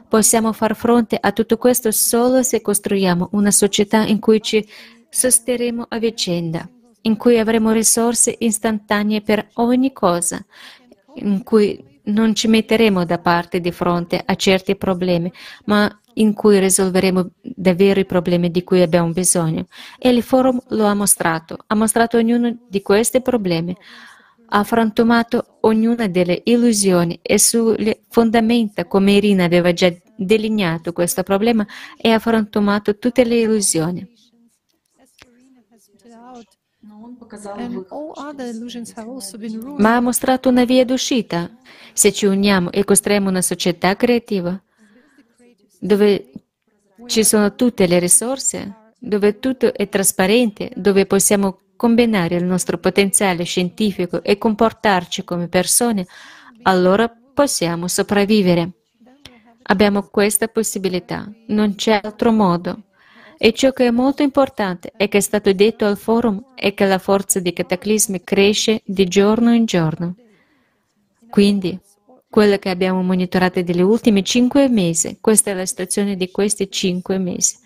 [0.08, 4.66] Possiamo far fronte a tutto questo solo se costruiamo una società in cui ci
[5.10, 6.68] sosterremo a vicenda,
[7.02, 10.44] in cui avremo risorse istantanee per ogni cosa,
[11.16, 15.32] in cui non ci metteremo da parte di fronte a certi problemi,
[15.66, 19.68] ma in cui risolveremo davvero i problemi di cui abbiamo bisogno.
[19.98, 23.76] E il forum lo ha mostrato, ha mostrato ognuno di questi problemi,
[24.52, 31.66] ha frantumato ognuna delle illusioni e sulle fondamenta, come Irina aveva già delineato questo problema,
[31.98, 34.18] e ha frantumato tutte le illusioni.
[39.78, 41.50] Ma ha mostrato una via d'uscita.
[41.94, 44.60] Se ci uniamo e costruiamo una società creativa,
[45.80, 46.32] dove
[47.06, 53.44] ci sono tutte le risorse, dove tutto è trasparente, dove possiamo combinare il nostro potenziale
[53.44, 56.08] scientifico e comportarci come persone,
[56.64, 58.72] allora possiamo sopravvivere.
[59.64, 62.84] Abbiamo questa possibilità, non c'è altro modo.
[63.42, 66.86] E ciò che è molto importante e che è stato detto al forum è che
[66.86, 70.16] la forza dei cataclismi cresce di giorno in giorno.
[71.30, 71.80] Quindi,
[72.30, 77.18] quello che abbiamo monitorato negli ultimi cinque mesi, questa è la situazione di questi cinque
[77.18, 77.58] mesi.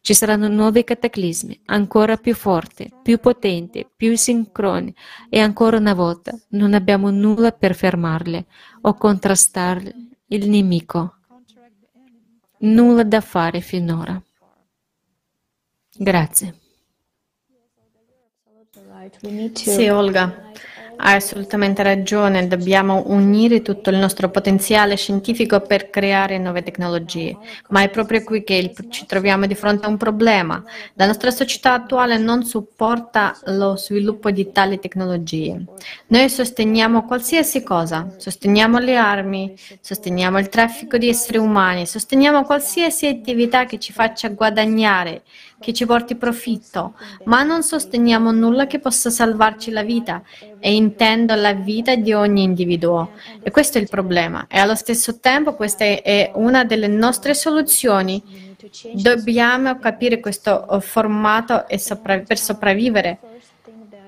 [0.00, 4.94] Ci saranno nuovi cataclismi, ancora più forti, più potenti, più sincroni
[5.28, 8.46] e ancora una volta non abbiamo nulla per fermarli
[8.82, 9.94] o contrastare
[10.28, 11.16] il nemico.
[12.58, 14.22] Nulla da fare finora.
[15.98, 16.54] Grazie.
[19.54, 20.50] Sì, Olga,
[20.96, 27.36] hai assolutamente ragione, dobbiamo unire tutto il nostro potenziale scientifico per creare nuove tecnologie,
[27.68, 30.62] ma è proprio qui che il, ci troviamo di fronte a un problema.
[30.94, 35.66] La nostra società attuale non supporta lo sviluppo di tali tecnologie.
[36.08, 43.06] Noi sosteniamo qualsiasi cosa, sosteniamo le armi, sosteniamo il traffico di esseri umani, sosteniamo qualsiasi
[43.06, 45.22] attività che ci faccia guadagnare
[45.62, 46.94] che ci porti profitto,
[47.24, 50.22] ma non sosteniamo nulla che possa salvarci la vita
[50.58, 53.12] e intendo la vita di ogni individuo.
[53.42, 54.46] E questo è il problema.
[54.48, 58.50] E allo stesso tempo questa è una delle nostre soluzioni.
[58.92, 63.18] Dobbiamo capire questo oh, formato per sopravvivere.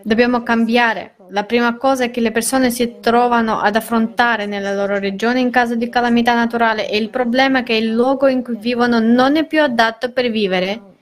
[0.02, 1.14] Dobbiamo cambiare.
[1.30, 5.74] La prima cosa che le persone si trovano ad affrontare nella loro regione in caso
[5.74, 9.62] di calamità naturale è il problema che il luogo in cui vivono non è più
[9.62, 10.92] adatto per vivere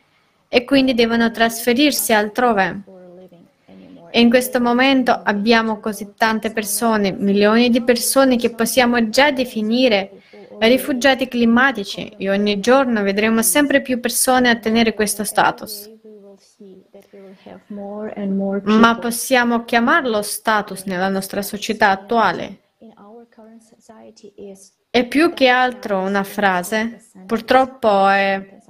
[0.55, 2.83] e quindi devono trasferirsi altrove.
[4.11, 10.21] E in questo momento abbiamo così tante persone, milioni di persone che possiamo già definire
[10.59, 15.91] rifugiati climatici e ogni giorno vedremo sempre più persone ottenere questo status.
[18.65, 22.59] Ma possiamo chiamarlo status nella nostra società attuale?
[24.95, 28.61] È più che altro una frase, purtroppo è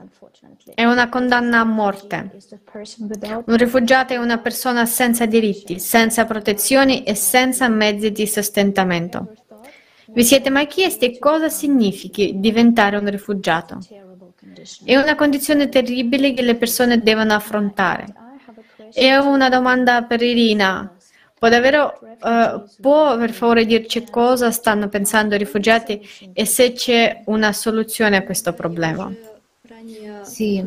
[0.74, 2.30] è una condanna a morte.
[3.44, 9.34] Un rifugiato è una persona senza diritti, senza protezioni e senza mezzi di sostentamento.
[10.06, 13.78] Vi siete mai chiesti cosa significhi diventare un rifugiato?
[14.84, 18.06] È una condizione terribile che le persone devono affrontare.
[18.92, 20.96] E ho una domanda per Irina.
[21.42, 26.00] Può, davvero, uh, può per favore dirci cosa stanno pensando i rifugiati
[26.32, 29.12] e se c'è una soluzione a questo problema?
[30.22, 30.64] Sì,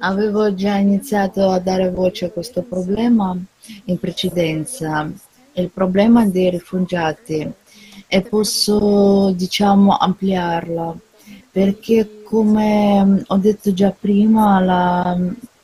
[0.00, 3.38] avevo già iniziato a dare voce a questo problema
[3.84, 5.08] in precedenza.
[5.52, 7.48] Il problema dei rifugiati
[8.08, 10.92] e posso diciamo ampliarla
[11.52, 15.16] perché come ho detto già prima la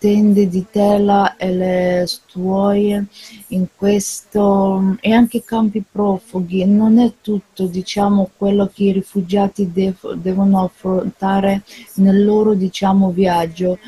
[0.03, 3.07] tende di tela e le stuoie
[3.51, 6.65] in questo e anche i campi profughi.
[6.65, 11.63] Non è tutto diciamo quello che i rifugiati dev- devono affrontare
[11.95, 13.79] nel loro diciamo viaggio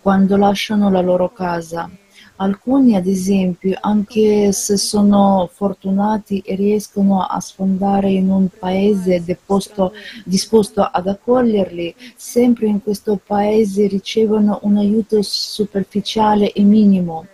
[0.00, 1.90] quando lasciano la loro casa
[2.36, 9.92] Alcuni, ad esempio, anche se sono fortunati e riescono a sfondare in un paese deposto,
[10.24, 17.26] disposto ad accoglierli, sempre in questo paese ricevono un aiuto superficiale e minimo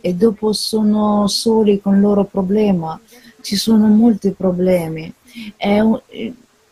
[0.00, 3.00] e dopo sono soli con il loro problema.
[3.40, 5.12] Ci sono molti problemi.
[5.56, 5.98] È un,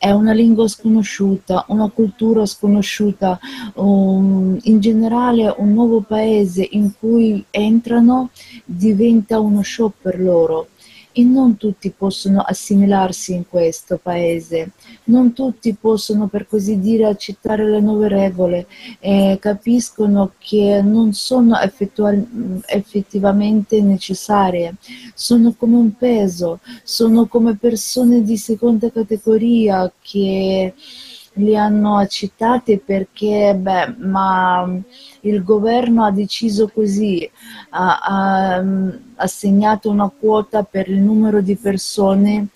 [0.04, 3.40] è una lingua sconosciuta, una cultura sconosciuta,
[3.76, 8.28] um, in generale un nuovo paese in cui entrano
[8.66, 10.68] diventa uno shock per loro
[11.16, 14.72] e non tutti possono assimilarsi in questo paese,
[15.04, 18.66] non tutti possono per così dire accettare le nuove regole
[18.98, 21.56] e capiscono che non sono
[22.66, 24.74] effettivamente necessarie,
[25.14, 30.74] sono come un peso, sono come persone di seconda categoria che
[31.34, 34.68] li hanno accettati perché, beh, ma
[35.20, 37.28] il governo ha deciso così,
[37.70, 42.48] ha, ha mm, assegnato una quota per il numero di persone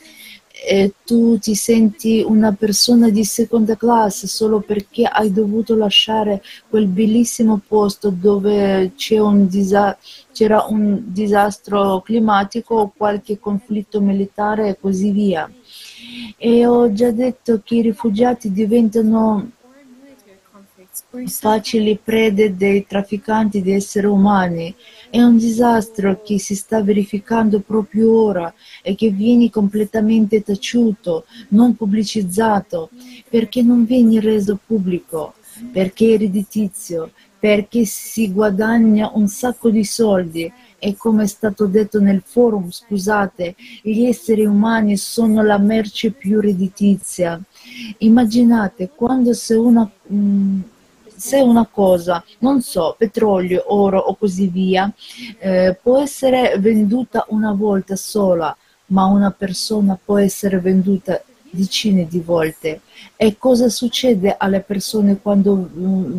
[0.60, 6.86] e tu ti senti una persona di seconda classe solo perché hai dovuto lasciare quel
[6.88, 9.96] bellissimo posto dove un disa-
[10.32, 15.50] c'era un disastro climatico o qualche conflitto militare e così via.
[16.36, 19.50] E ho già detto che i rifugiati diventano
[21.26, 24.74] facili prede dei trafficanti di esseri umani.
[25.10, 28.52] È un disastro che si sta verificando proprio ora
[28.82, 32.90] e che viene completamente taciuto, non pubblicizzato,
[33.28, 35.34] perché non viene reso pubblico,
[35.72, 42.00] perché è redditizio, perché si guadagna un sacco di soldi e come è stato detto
[42.00, 47.40] nel forum, scusate, gli esseri umani sono la merce più redditizia.
[47.98, 50.60] Immaginate quando se una, mm,
[51.16, 54.90] se una cosa, non so, petrolio, oro o così via,
[55.38, 58.56] eh, può essere venduta una volta sola,
[58.86, 61.20] ma una persona può essere venduta
[61.50, 62.82] decine di volte.
[63.16, 66.16] E cosa succede alle persone quando mm,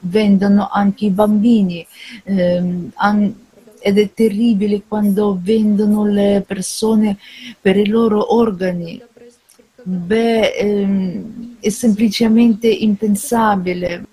[0.00, 1.86] vendono anche i bambini?
[2.24, 3.34] Eh, an-
[3.82, 7.18] ed è terribile quando vendono le persone
[7.60, 9.02] per i loro organi.
[9.82, 14.06] Beh, ehm, è semplicemente impensabile.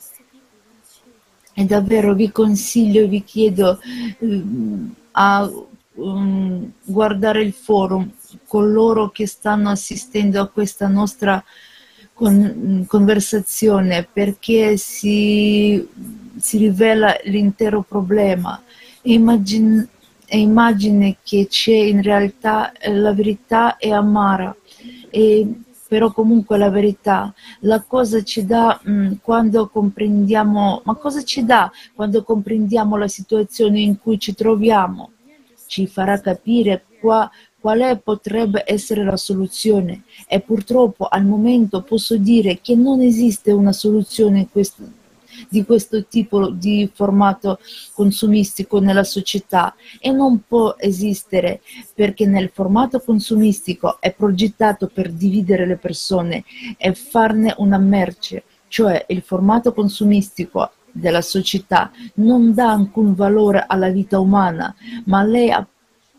[1.54, 3.80] E davvero vi consiglio, vi chiedo
[4.20, 5.52] ehm, a
[5.96, 8.10] um, guardare il forum
[8.48, 11.44] coloro che stanno assistendo a questa nostra
[12.14, 15.88] con, conversazione perché si,
[16.38, 18.62] si rivela l'intero problema
[19.04, 19.88] immagine,
[20.30, 24.56] immagine che c'è in realtà eh, la verità è amara,
[25.10, 25.48] e,
[25.88, 31.44] però comunque la verità, la cosa ci dà mh, mm, quando comprendiamo, ma cosa ci
[31.44, 35.12] dà quando comprendiamo la situazione in cui ci troviamo?
[35.66, 37.30] Ci farà capire qua,
[37.60, 43.74] quale potrebbe essere la soluzione e purtroppo al momento posso dire che non esiste una
[43.74, 44.84] soluzione in questo,
[45.50, 47.60] di questo tipo di formato
[47.94, 51.62] consumistico nella società e non può esistere
[51.94, 56.44] perché nel formato consumistico è progettato per dividere le persone
[56.78, 63.90] e farne una merce, cioè il formato consumistico della società non dà alcun valore alla
[63.90, 64.74] vita umana,
[65.06, 65.66] ma lei ha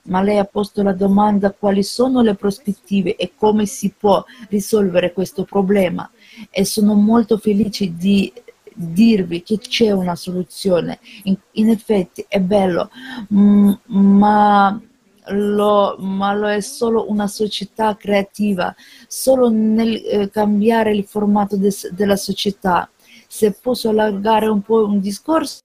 [0.04, 5.12] ma lei ha posto la domanda quali sono le prospettive e come si può risolvere
[5.12, 6.10] questo problema.
[6.50, 8.32] E sono molto felice di
[8.80, 10.98] dirvi che c'è una soluzione.
[11.24, 12.90] In, in effetti è bello,
[13.32, 14.80] mm, ma
[15.28, 18.74] lo, ma lo è solo una società creativa,
[19.06, 22.88] solo nel eh, cambiare il formato de, della società.
[23.28, 25.60] Se posso allargare un po' un discorso,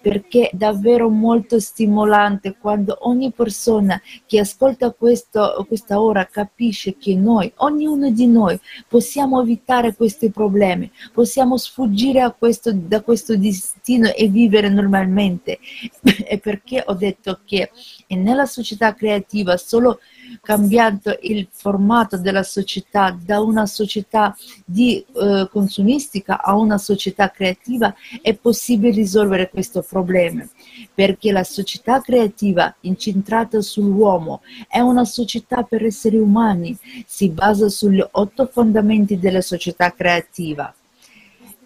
[0.00, 7.14] perché è davvero molto stimolante quando ogni persona che ascolta questo, questa ora capisce che
[7.14, 8.58] noi, ognuno di noi,
[8.88, 15.58] possiamo evitare questi problemi, possiamo sfuggire questo, da questo destino e vivere normalmente.
[16.26, 17.70] e perché ho detto che
[18.08, 19.98] nella società creativa solo
[20.40, 27.94] cambiando il formato della società da una società di, eh, consumistica a una società creativa
[28.22, 30.46] è possibile risolvere questo problema
[30.94, 38.04] perché la società creativa incentrata sull'uomo è una società per esseri umani, si basa sugli
[38.12, 40.72] otto fondamenti della società creativa.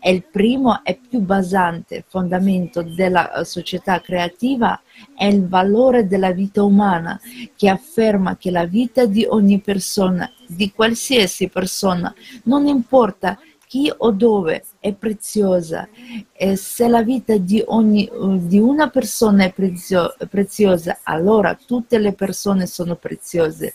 [0.01, 4.81] E il primo e più basante fondamento della eh, società creativa
[5.17, 7.21] è il valore della vita umana,
[7.57, 14.11] che afferma che la vita di ogni persona, di qualsiasi persona, non importa chi o
[14.11, 15.89] dove è preziosa
[16.33, 18.11] e se la vita di, ogni,
[18.41, 23.75] di una persona è prezio, preziosa, allora tutte le persone sono preziose.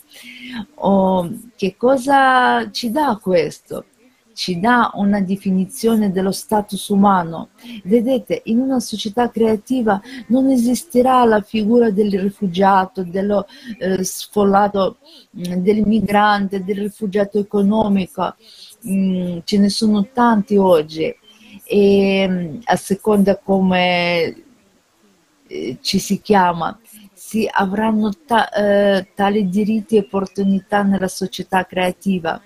[0.76, 3.86] Oh, che cosa ci dà questo?
[4.34, 7.50] ci dà una definizione dello status umano.
[7.84, 13.46] Vedete, in una società creativa non esisterà la figura del rifugiato, dello
[13.78, 14.98] eh, sfollato,
[15.30, 18.36] del migrante, del rifugiato economico.
[18.86, 21.16] Mm, ce ne sono tanti oggi
[21.64, 24.44] e mm, a seconda come
[25.48, 26.78] eh, ci si chiama
[27.14, 32.42] si avranno ta- eh, tali diritti e opportunità nella società creativa.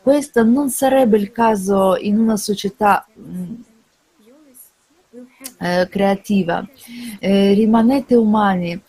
[0.00, 3.54] Questo non sarebbe il caso in una società mm,
[5.58, 6.64] eh, creativa.
[7.18, 8.80] Rimanete umani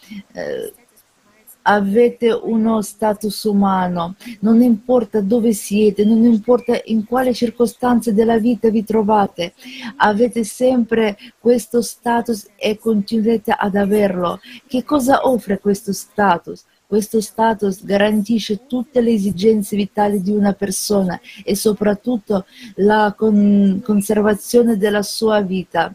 [1.64, 8.70] avete uno status umano, non importa dove siete, non importa in quale circostanze della vita
[8.70, 9.54] vi trovate,
[9.98, 14.40] avete sempre questo status e continuerete ad averlo.
[14.68, 16.66] Che cosa offre questo status?
[16.92, 22.46] Questo status garantisce tutte le esigenze vitali di una persona e soprattutto
[22.76, 25.94] la con- conservazione della sua vita.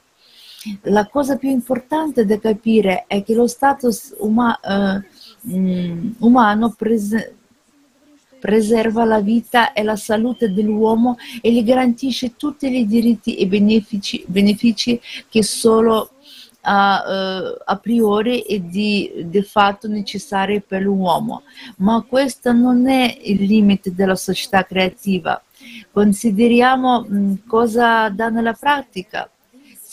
[0.85, 5.05] La cosa più importante da capire è che lo status umano eh,
[5.49, 7.33] mm, umano pres-
[8.39, 14.25] preserva la vita e la salute dell'uomo e gli garantisce tutti i diritti e benefici,
[14.27, 16.11] benefici che solo
[16.69, 21.43] a, uh, a, priori e di, di fatto necessari per l'uomo.
[21.79, 25.41] Ma questo non è il limite della società creativa.
[25.91, 29.29] Consideriamo mh, mm, cosa dà nella pratica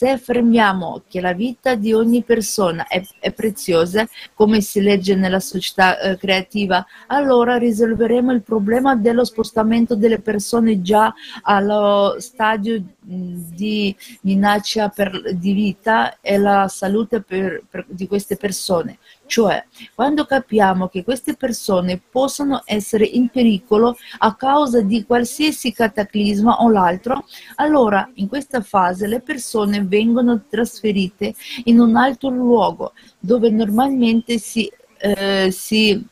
[0.04, 5.40] se affermiamo che la vita di ogni persona è, è preziosa, come si legge nella
[5.40, 13.96] società eh, creativa, allora risolveremo il problema dello spostamento delle persone già allo stadio di
[14.24, 18.98] minaccia per, di vita e la salute per, per, di queste persone.
[19.34, 19.66] Cioè,
[19.96, 26.70] quando capiamo che queste persone possono essere in pericolo a causa di qualsiasi cataclisma o
[26.70, 27.26] l'altro,
[27.56, 34.72] allora in questa fase le persone vengono trasferite in un altro luogo dove normalmente si,
[35.00, 36.06] eh, si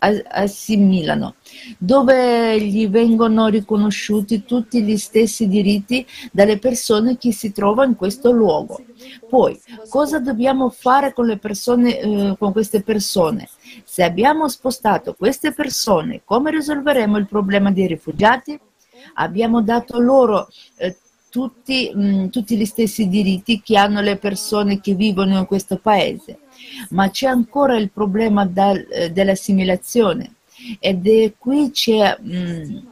[0.00, 1.34] assimilano,
[1.78, 8.30] dove gli vengono riconosciuti tutti gli stessi diritti dalle persone che si trovano in questo
[8.30, 8.82] luogo.
[9.28, 13.48] Poi, cosa dobbiamo fare con, persone, eh, con queste persone?
[13.84, 18.58] Se abbiamo spostato queste persone, come risolveremo il problema dei rifugiati?
[19.14, 20.96] Abbiamo dato loro eh,
[21.30, 26.40] tutti, mh, tutti gli stessi diritti che hanno le persone che vivono in questo paese
[26.90, 28.48] ma c'è ancora il problema
[28.90, 30.34] eh, dell'assimilazione.
[30.78, 32.18] Ed è qui c'è...
[32.20, 32.88] Mh,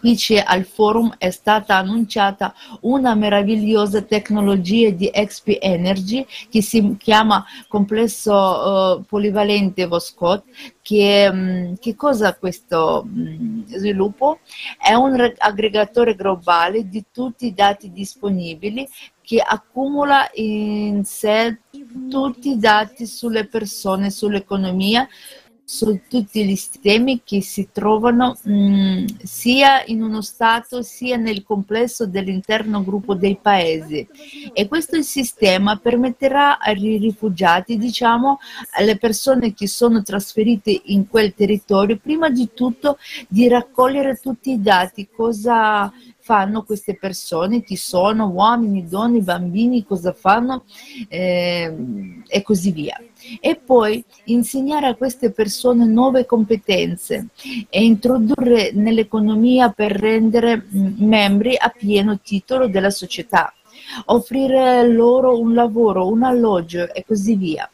[0.00, 7.44] c'è al forum è stata annunciata una meravigliosa tecnologia di XP Energy che si chiama
[7.68, 10.44] complesso uh, polivalente Voscot
[10.82, 14.38] che, um, che cosa questo um, sviluppo?
[14.78, 18.88] È un aggregatore globale di tutti i dati disponibili
[19.20, 21.60] che accumula in sé
[22.08, 25.06] tutti i dati sulle persone, sull'economia,
[25.70, 31.42] su tutti gli sistemi che si trovano mh, mm, sia in uno Stato sia nel
[31.42, 34.08] complesso dell'interno gruppo dei paesi.
[34.54, 38.38] E questo sistema permetterà ai rifugiati, diciamo,
[38.78, 42.96] alle persone che sono trasferite in quel territorio, prima di tutto
[43.28, 45.92] di raccogliere tutti i dati, cosa
[46.28, 50.64] fanno queste persone, chi sono, uomini, donne, bambini, cosa fanno
[51.08, 51.74] eh,
[52.26, 52.98] e così via.
[53.40, 57.28] E poi insegnare a queste persone nuove competenze
[57.68, 63.52] e introdurre nell'economia per rendere mm, membri a pieno titolo della società,
[64.06, 67.68] offrire loro un lavoro, un alloggio e così via.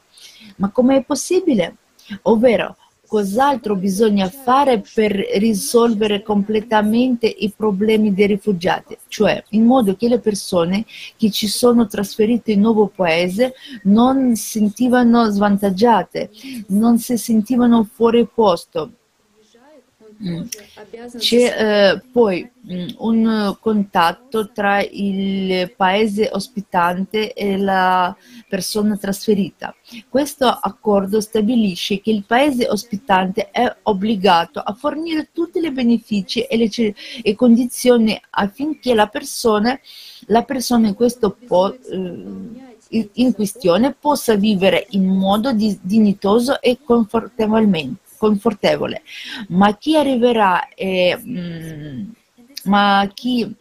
[0.57, 1.77] Ma come è possibile?
[2.23, 2.77] Ovvero,
[3.15, 10.19] cos'altro bisogna fare per risolvere completamente i problemi dei rifugiati, cioè in modo che le
[10.19, 10.85] persone
[11.17, 13.55] che ci sono trasferite in nuovo paese
[13.85, 16.29] non si sentivano svantaggiate,
[16.71, 18.91] non si sentivano fuori posto.
[21.19, 28.15] C'è eh, poi mm, un contatto tra il paese ospitante e la
[28.49, 29.75] persona trasferita.
[30.09, 36.57] Questo accordo stabilisce che il paese ospitante è obbligato a fornire tutti i benefici e
[36.57, 36.69] le
[37.23, 39.79] e condizioni affinché la persona,
[40.27, 42.73] la persona in questo po- eh,
[43.15, 49.03] in questione possa vivere in modo dignitoso e confortevolmente confortevole,
[49.49, 52.11] ma chi arriverà e, mh, mm,
[52.65, 53.55] ma chi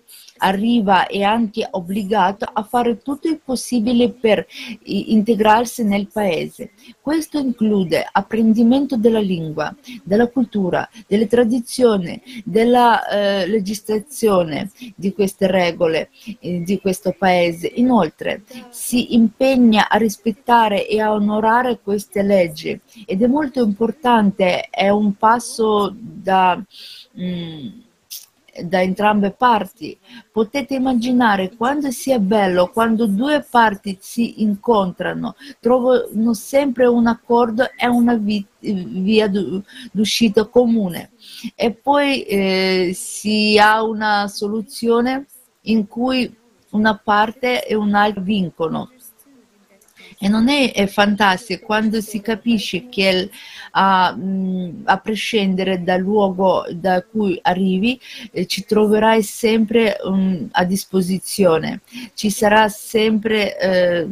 [0.44, 4.46] arriva è anche obbligato a fare tutto il possibile per
[4.84, 6.72] integrarsi nel paese.
[7.02, 9.74] Questo include apprendimento della lingua,
[10.04, 17.72] della cultura, delle tradizioni, della eh, legislazione di queste regole eh, di questo paese.
[17.76, 24.90] Inoltre si impegna a rispettare e a onorare queste leggi ed è molto importante, è
[24.90, 26.62] un passo da...
[27.20, 27.92] Mm,
[28.62, 29.98] da entrambe parti.
[30.32, 37.88] Potete immaginare quando sia bello, quando due parti si incontrano, trovano sempre un accordo e
[37.88, 39.30] una vi- via
[39.92, 41.12] d'uscita comune.
[41.56, 45.26] E poi eh, si ha una soluzione
[45.62, 46.32] in cui
[46.72, 48.92] una parte e un'altra vincono.
[50.24, 53.30] E non è, è fantastico quando si capisce che
[53.72, 54.18] a,
[54.86, 58.00] a, prescindere dal luogo da cui arrivi
[58.32, 61.82] eh, ci troverai sempre um, a disposizione,
[62.14, 64.08] ci sarà sempre eh,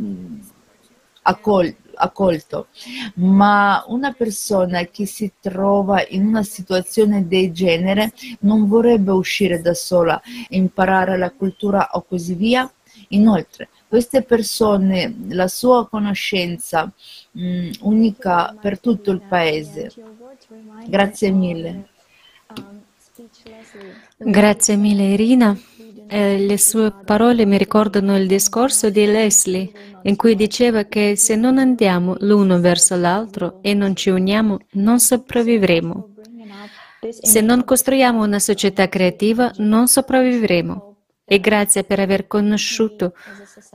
[1.22, 2.68] accol- accolto,
[3.16, 9.74] ma una persona che si trova in una situazione del genere non vorrebbe uscire da
[9.74, 12.70] sola, imparare la cultura o così via.
[13.10, 16.90] Inoltre, queste persone, la sua conoscenza
[17.32, 19.92] mh, mm, unica per tutto il paese.
[20.88, 21.90] Grazie mille.
[24.16, 25.60] Grazie mille Irina.
[26.08, 29.70] Eh, le sue parole mi ricordano il discorso di Leslie
[30.04, 35.02] in cui diceva che se non andiamo l'uno verso l'altro e non ci uniamo non
[35.02, 36.08] sopravvivremo.
[37.10, 40.91] Se non costruiamo una società creativa non sopravvivremo
[41.32, 43.14] e grazie per aver conosciuto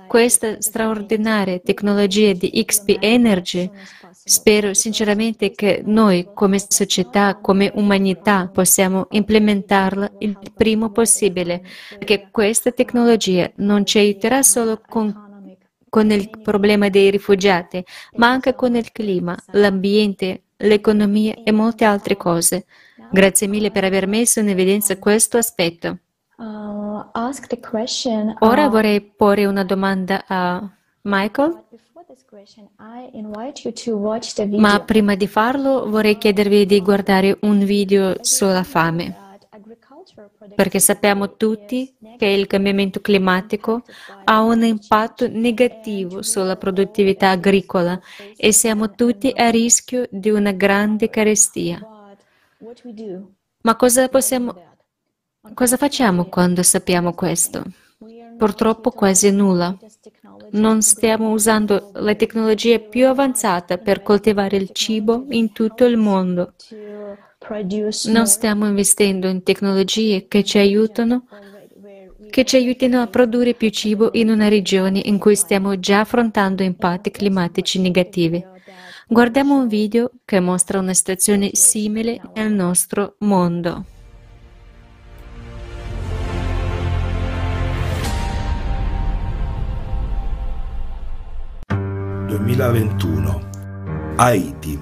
[0.06, 3.70] questa straordinaria tecnologia di XP Energy.
[4.12, 11.62] Spero sinceramente che noi come società, come umanità possiamo implementarla il prima possibile,
[11.96, 15.24] perché questa tecnologia non ci aiuterà solo con
[15.88, 17.82] con il problema dei rifugiati,
[18.16, 22.66] ma anche con il clima, l'ambiente, l'economia e molte altre cose.
[23.10, 26.00] Grazie mille per aver messo in evidenza questo aspetto.
[26.38, 27.02] Uh,
[28.40, 30.70] Ora uh, vorrei porre una domanda a
[31.02, 31.64] Michael.
[34.50, 39.16] Ma prima di farlo vorrei chiedervi di guardare un video sulla fame,
[40.54, 43.82] perché sappiamo tutti che il cambiamento climatico
[44.24, 47.98] ha un impatto negativo sulla produttività agricola
[48.36, 51.80] e siamo tutti a rischio di una grande carestia.
[53.62, 54.65] Ma cosa possiamo
[55.54, 57.62] Cosa facciamo quando sappiamo questo?
[58.36, 59.76] Purtroppo quasi nulla.
[60.52, 66.54] Non stiamo usando la tecnologia più avanzata per coltivare il cibo in tutto il mondo.
[68.06, 71.26] Non stiamo investendo in tecnologie che ci aiutano
[72.28, 76.62] che ci aiutino a produrre più cibo in una regione in cui stiamo già affrontando
[76.62, 78.44] impatti climatici negativi.
[79.08, 83.84] Guardiamo un video che mostra una situazione simile nel nostro mondo.
[92.26, 93.40] 2021
[94.16, 94.80] Haiti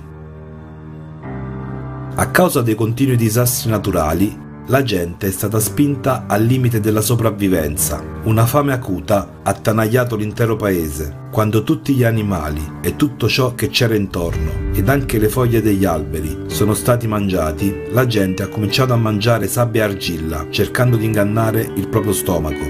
[2.16, 8.02] A causa dei continui disastri naturali, la gente è stata spinta al limite della sopravvivenza.
[8.22, 13.68] Una fame acuta ha attanagliato l'intero paese, quando tutti gli animali e tutto ciò che
[13.68, 18.94] c'era intorno, ed anche le foglie degli alberi, sono stati mangiati, la gente ha cominciato
[18.94, 22.64] a mangiare sabbia e argilla, cercando di ingannare il proprio stomaco.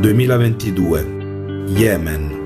[0.00, 2.45] 2022 Yemen.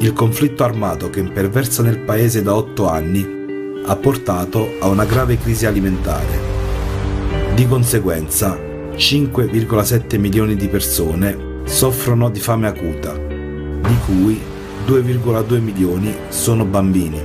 [0.00, 3.26] Il conflitto armato che imperversa nel paese da otto anni
[3.84, 6.56] ha portato a una grave crisi alimentare
[7.58, 8.56] di conseguenza,
[8.94, 14.40] 5,7 milioni di persone soffrono di fame acuta, di cui
[14.86, 17.20] 2,2 milioni sono bambini.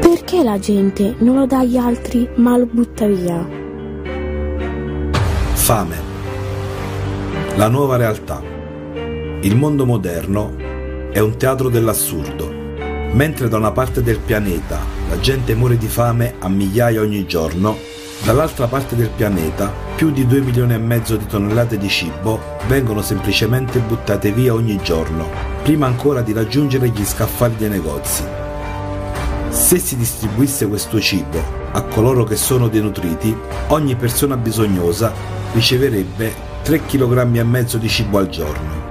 [0.00, 3.61] Perché la gente non lo dà agli altri ma lo butta via?
[5.62, 5.96] Fame.
[7.54, 8.42] La nuova realtà.
[9.42, 10.56] Il mondo moderno
[11.12, 12.50] è un teatro dell'assurdo.
[13.12, 17.76] Mentre da una parte del pianeta la gente muore di fame a migliaia ogni giorno,
[18.24, 23.00] dall'altra parte del pianeta più di 2 milioni e mezzo di tonnellate di cibo vengono
[23.00, 25.28] semplicemente buttate via ogni giorno,
[25.62, 28.24] prima ancora di raggiungere gli scaffali dei negozi.
[29.50, 31.40] Se si distribuisse questo cibo
[31.70, 33.34] a coloro che sono denutriti,
[33.68, 38.82] ogni persona bisognosa riceverebbe 3 kg e mezzo di cibo al giorno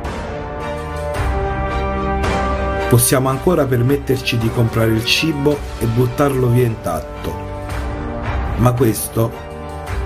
[2.92, 7.34] possiamo ancora permetterci di comprare il cibo e buttarlo via intatto.
[8.58, 9.32] Ma questo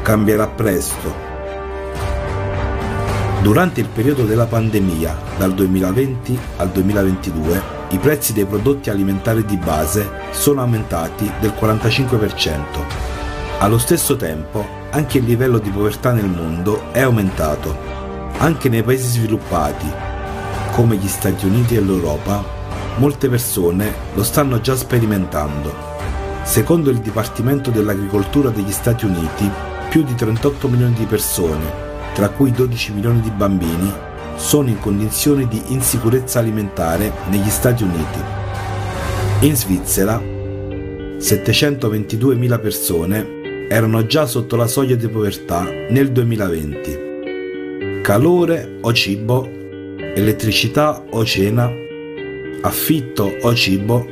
[0.03, 1.11] cambierà presto.
[3.41, 9.57] Durante il periodo della pandemia, dal 2020 al 2022, i prezzi dei prodotti alimentari di
[9.57, 13.14] base sono aumentati del 45%.
[13.57, 17.75] Allo stesso tempo, anche il livello di povertà nel mondo è aumentato.
[18.37, 19.89] Anche nei paesi sviluppati,
[20.73, 22.43] come gli Stati Uniti e l'Europa,
[22.97, 25.73] molte persone lo stanno già sperimentando.
[26.43, 29.49] Secondo il Dipartimento dell'Agricoltura degli Stati Uniti,
[29.89, 31.83] più di 38 milioni di persone,
[32.13, 33.91] tra cui 12 milioni di bambini,
[34.35, 38.19] sono in condizioni di insicurezza alimentare negli Stati Uniti.
[39.39, 40.21] In Svizzera,
[41.17, 43.34] 722.000 persone
[43.67, 48.01] erano già sotto la soglia di povertà nel 2020.
[48.01, 49.49] Calore o cibo,
[49.97, 51.83] elettricità o cena
[52.61, 54.05] affitto o cibo,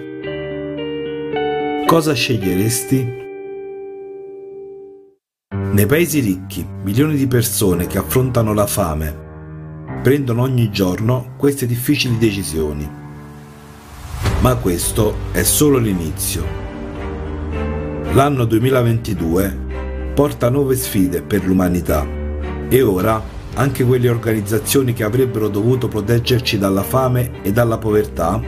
[1.85, 3.21] cosa sceglieresti?
[5.71, 9.21] Nei paesi ricchi, milioni di persone che affrontano la fame
[10.03, 12.87] prendono ogni giorno queste difficili decisioni.
[14.41, 16.62] Ma questo è solo l'inizio.
[18.15, 22.05] L'anno 2022 porta nuove sfide per l'umanità
[22.69, 23.19] e ora
[23.55, 28.39] anche quelle organizzazioni che avrebbero dovuto proteggerci dalla fame e dalla povertà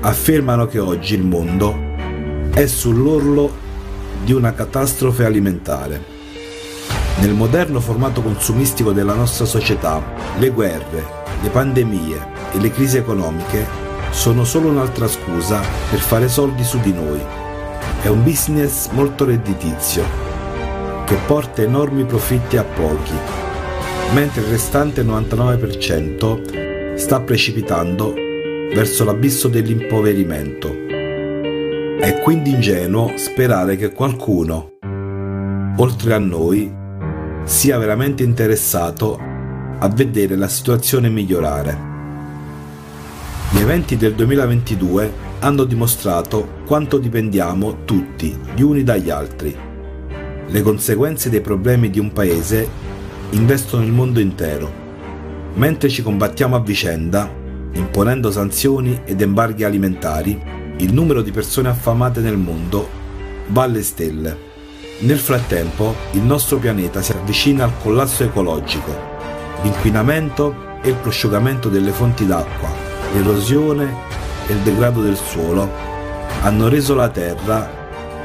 [0.00, 1.76] affermano che oggi il mondo
[2.54, 3.52] è sull'orlo
[4.24, 6.02] di una catastrofe alimentare.
[7.20, 10.02] Nel moderno formato consumistico della nostra società,
[10.38, 11.04] le guerre,
[11.42, 13.66] le pandemie e le crisi economiche
[14.08, 17.45] sono solo un'altra scusa per fare soldi su di noi.
[18.06, 20.04] È un business molto redditizio
[21.06, 23.16] che porta enormi profitti a pochi
[24.14, 28.14] mentre il restante 99% sta precipitando
[28.72, 30.72] verso l'abisso dell'impoverimento.
[31.98, 34.74] È quindi ingenuo sperare che qualcuno,
[35.76, 36.72] oltre a noi,
[37.42, 39.18] sia veramente interessato
[39.80, 41.76] a vedere la situazione migliorare.
[43.50, 49.54] Gli eventi del 2022 hanno dimostrato quanto dipendiamo tutti gli uni dagli altri.
[50.48, 52.68] Le conseguenze dei problemi di un paese
[53.30, 54.84] investono il mondo intero.
[55.54, 57.30] Mentre ci combattiamo a vicenda,
[57.72, 60.40] imponendo sanzioni ed embarghi alimentari,
[60.78, 62.88] il numero di persone affamate nel mondo
[63.48, 64.44] va alle stelle.
[65.00, 69.14] Nel frattempo, il nostro pianeta si avvicina al collasso ecologico.
[69.62, 72.68] L'inquinamento e il prosciugamento delle fonti d'acqua,
[73.12, 75.68] l'erosione e il degrado del suolo
[76.42, 77.68] hanno reso la Terra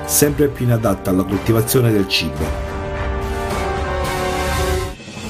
[0.06, 2.70] sempre più inadatta alla coltivazione del cibo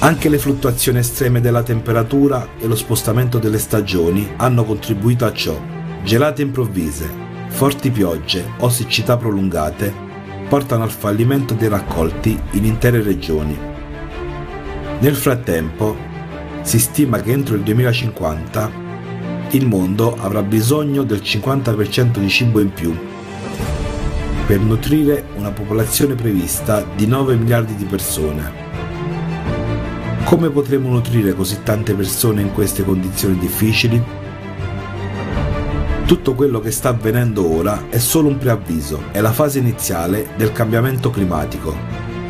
[0.04, 5.56] anche le fluttuazioni estreme della temperatura e lo spostamento delle stagioni hanno contribuito a ciò.
[6.04, 7.08] Gelate improvvise,
[7.50, 9.94] forti piogge o siccità prolungate
[10.50, 13.56] portano al fallimento dei raccolti in intere regioni.
[15.00, 15.96] Nel frattempo,
[16.62, 18.81] si stima che entro il 2050
[19.52, 22.98] il mondo avrà bisogno del 50% di cibo in più
[24.46, 28.70] per nutrire una popolazione prevista di 9 miliardi di persone.
[30.24, 34.02] Come potremo nutrire così tante persone in queste condizioni difficili?
[36.06, 40.54] Tutto quello che sta avvenendo ora è solo un preavviso, è la fase iniziale del
[40.54, 41.76] cambiamento climatico.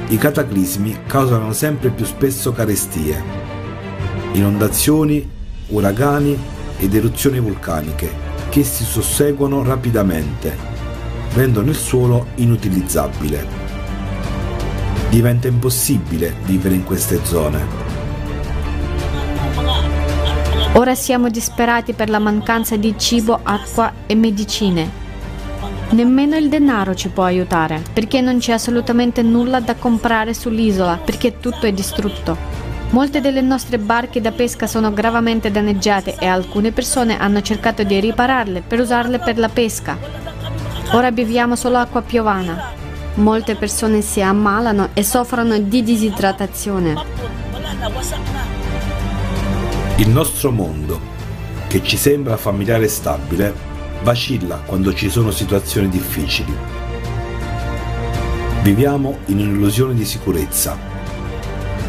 [0.07, 3.23] I cataclismi causano sempre più spesso carestie,
[4.33, 5.27] inondazioni,
[5.67, 8.11] uragani ed eruzioni vulcaniche
[8.49, 10.57] che si susseguono rapidamente,
[11.35, 13.47] rendono il suolo inutilizzabile.
[15.09, 17.89] Diventa impossibile vivere in queste zone.
[20.73, 24.89] Ora siamo disperati per la mancanza di cibo, acqua e medicine.
[25.91, 31.39] Nemmeno il denaro ci può aiutare, perché non c'è assolutamente nulla da comprare sull'isola, perché
[31.39, 32.60] tutto è distrutto.
[32.91, 37.97] Molte delle nostre barche da pesca sono gravemente danneggiate e alcune persone hanno cercato di
[38.01, 39.97] ripararle per usarle per la pesca.
[40.91, 42.73] Ora beviamo solo acqua piovana.
[43.13, 47.01] Molte persone si ammalano e soffrono di disidratazione.
[49.95, 50.99] Il nostro mondo,
[51.67, 53.53] che ci sembra familiare e stabile,
[54.03, 56.53] vacilla quando ci sono situazioni difficili.
[58.63, 60.90] Viviamo in un'illusione di sicurezza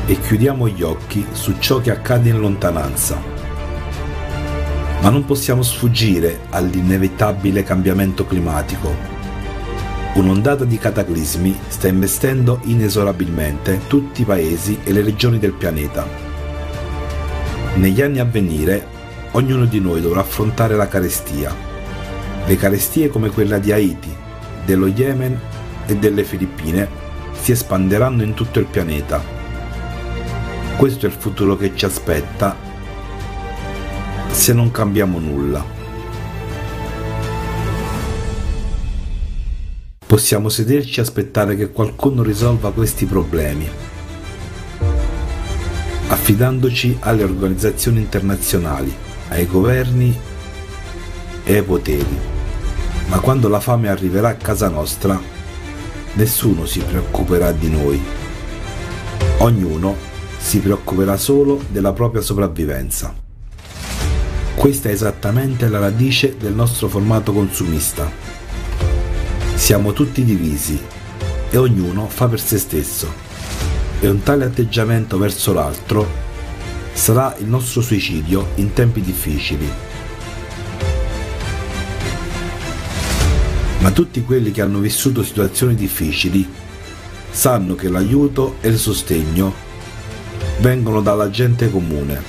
[0.07, 3.21] e chiudiamo gli occhi su ciò che accade in lontananza.
[5.01, 8.95] Ma non possiamo sfuggire all'inevitabile cambiamento climatico.
[10.15, 16.31] Un'ondata di cataclismi sta investendo inesorabilmente tutti i paesi e le regioni del pianeta
[17.75, 18.87] negli anni a venire,
[19.31, 21.55] ognuno di noi dovrà affrontare la carestia.
[22.45, 24.15] Le carestie come quella di Haiti,
[24.67, 25.41] dello Yemen
[25.87, 26.87] e delle Filippine
[27.33, 29.42] si espanderanno in tutto il pianeta.
[30.77, 32.57] Questo è il futuro che ci aspetta
[34.31, 35.65] se non cambiamo nulla.
[40.07, 43.91] Possiamo sederci e aspettare che qualcuno risolva questi problemi
[46.13, 48.95] affidandoci alle organizzazioni internazionali,
[49.29, 50.17] ai governi
[51.43, 52.19] e ai poteri.
[53.09, 55.21] Ma quando la fame arriverà a casa nostra,
[56.13, 58.01] nessuno si preoccuperà di noi.
[59.39, 59.97] Ognuno
[60.43, 63.15] si preoccuperà solo della propria sopravvivenza.
[64.55, 68.11] Questa è esattamente la radice del nostro formato consumista.
[69.55, 70.79] Siamo tutti divisi
[71.49, 73.31] e ognuno fa per se stesso
[74.01, 76.07] e un tale atteggiamento verso l'altro
[76.93, 79.71] sarà il nostro suicidio in tempi difficili.
[83.79, 86.47] Ma tutti quelli che hanno vissuto situazioni difficili
[87.31, 89.71] sanno che l'aiuto e il sostegno
[90.63, 92.23] vengono dalla gente comune.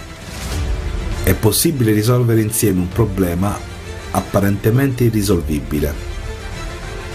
[1.22, 3.56] È possibile risolvere insieme un problema
[4.10, 5.94] apparentemente irrisolvibile.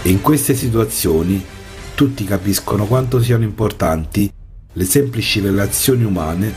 [0.03, 1.45] In queste situazioni
[1.93, 4.31] tutti capiscono quanto siano importanti
[4.71, 6.53] le semplici relazioni umane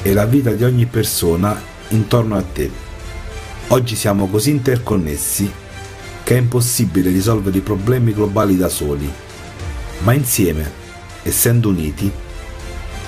[0.00, 2.70] e la vita di ogni persona intorno a te.
[3.68, 5.50] Oggi siamo così interconnessi
[6.22, 9.10] che è impossibile risolvere i problemi globali da soli,
[10.04, 10.70] ma insieme,
[11.24, 12.12] essendo uniti,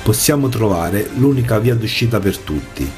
[0.07, 2.89] possiamo trovare l'unica via d'uscita per tutti.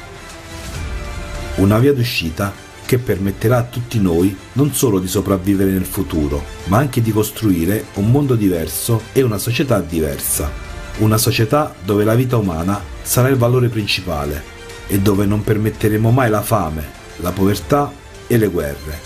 [1.55, 2.53] Una via d'uscita
[2.85, 7.85] che permetterà a tutti noi non solo di sopravvivere nel futuro, ma anche di costruire
[7.95, 10.67] un mondo diverso e una società diversa
[10.99, 14.43] una società dove la vita umana sarà il valore principale
[14.87, 16.85] e dove non permetteremo mai la fame,
[17.17, 17.91] la povertà
[18.27, 18.99] e le guerre,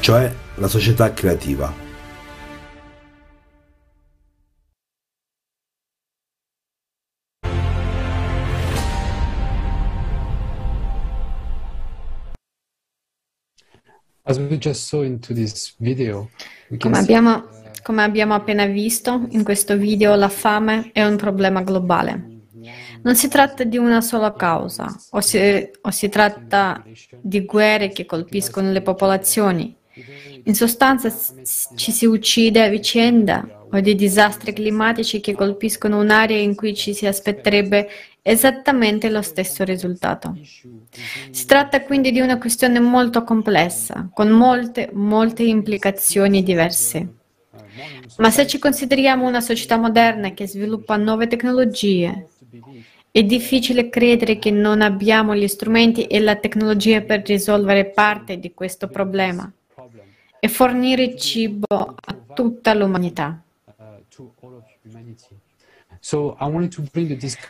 [0.00, 1.89] cioè la società creativa.
[16.78, 22.28] Come abbiamo come abbiamo appena visto in questo video, la fame è un problema globale.
[23.02, 25.38] Non si tratta di una sola causa, o si,
[25.80, 26.84] o si tratta
[27.20, 29.74] di guerre che colpiscono le popolazioni.
[30.44, 31.12] In sostanza
[31.74, 36.92] ci si uccide a vicenda o di disastri climatici che colpiscono un'area in cui ci
[36.92, 37.88] si aspetterebbe
[38.22, 40.36] esattamente lo stesso risultato.
[41.30, 47.14] Si tratta quindi di una questione molto complessa, con molte, molte implicazioni diverse.
[48.18, 52.26] Ma se ci consideriamo una società moderna che sviluppa nuove tecnologie,
[53.12, 58.52] è difficile credere che non abbiamo gli strumenti e la tecnologia per risolvere parte di
[58.52, 59.50] questo problema
[60.38, 63.42] e fornire cibo a tutta l'umanità.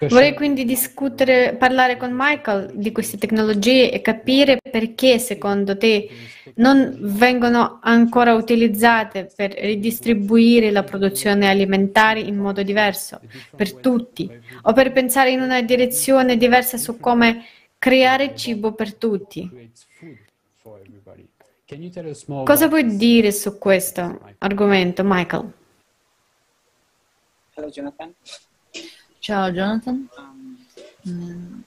[0.08, 6.08] Vorrei quindi discutere, parlare con Michael di queste tecnologie e capire perché secondo te
[6.54, 13.20] non vengono ancora utilizzate per ridistribuire la produzione alimentare in modo diverso
[13.54, 14.28] per tutti
[14.62, 17.44] o per pensare in una direzione diversa su come
[17.78, 19.70] creare cibo per tutti.
[22.44, 25.58] Cosa puoi dire su questo argomento, Michael?
[27.60, 28.14] Hello, Jonathan.
[29.18, 30.08] Ciao Jonathan.
[31.04, 31.62] Um.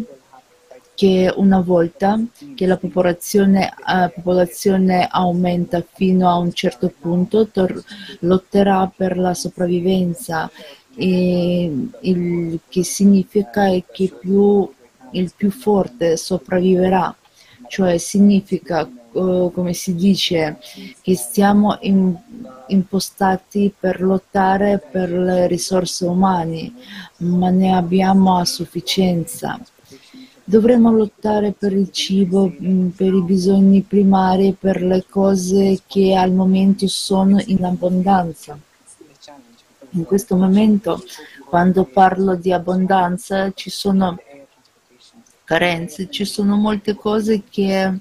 [0.94, 2.18] che una volta
[2.54, 7.84] che la popolazione, eh, popolazione aumenta fino a un certo punto tor-
[8.20, 10.50] lotterà per la sopravvivenza,
[10.96, 11.70] e
[12.00, 14.66] il che significa che più,
[15.10, 17.14] il più forte sopravviverà,
[17.68, 20.58] cioè significa, come si dice,
[21.00, 22.16] che stiamo in-
[22.68, 26.72] impostati per lottare per le risorse umane,
[27.18, 29.58] ma ne abbiamo a sufficienza.
[30.44, 36.32] Dovremmo lottare per il cibo, mh, per i bisogni primari, per le cose che al
[36.32, 38.58] momento sono in abbondanza.
[39.90, 41.02] In questo momento,
[41.48, 44.16] quando parlo di abbondanza, ci sono
[45.44, 47.92] carenze, ci sono molte cose che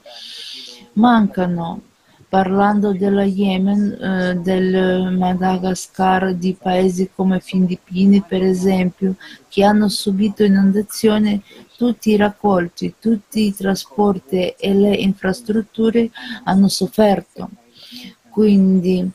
[0.93, 1.81] mancano.
[2.29, 9.15] Parlando della Yemen, eh, del Madagascar, di paesi come Filippine, per esempio,
[9.47, 11.41] che hanno subito inondazioni,
[11.75, 16.11] tutti i raccolti, tutti i trasporti e le infrastrutture
[16.43, 17.49] hanno sofferto.
[18.29, 19.09] Quindi,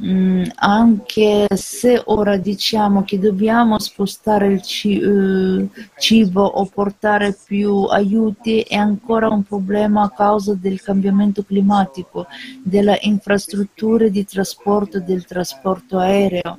[0.00, 7.84] mh, anche se ora diciamo che dobbiamo spostare il ci- eh, cibo o portare più
[7.84, 12.26] aiuti, è ancora un problema a causa del cambiamento climatico,
[12.62, 16.58] delle infrastrutture di trasporto, del trasporto aereo.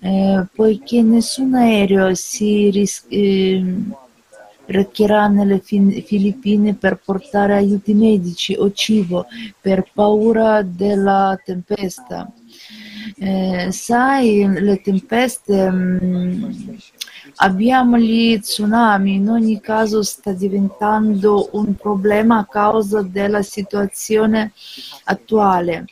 [0.00, 3.94] Eh, poiché nessun aereo si ris- ehm,
[4.66, 9.26] recherà nelle Filippine per portare aiuti medici o cibo
[9.60, 12.30] per paura della tempesta.
[13.16, 16.78] Eh, sai, le tempeste, mh,
[17.36, 24.52] abbiamo gli tsunami, in ogni caso sta diventando un problema a causa della situazione
[25.04, 25.84] attuale.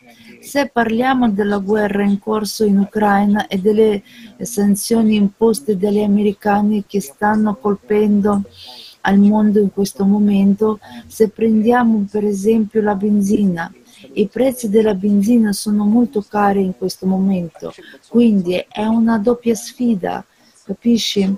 [0.50, 4.02] Se parliamo della guerra in corso in Ucraina e delle
[4.40, 8.42] sanzioni imposte dagli americani che stanno colpendo
[9.02, 13.72] al mondo in questo momento, se prendiamo per esempio la benzina,
[14.14, 17.72] i prezzi della benzina sono molto cari in questo momento,
[18.08, 20.24] quindi è una doppia sfida,
[20.64, 21.32] capisci?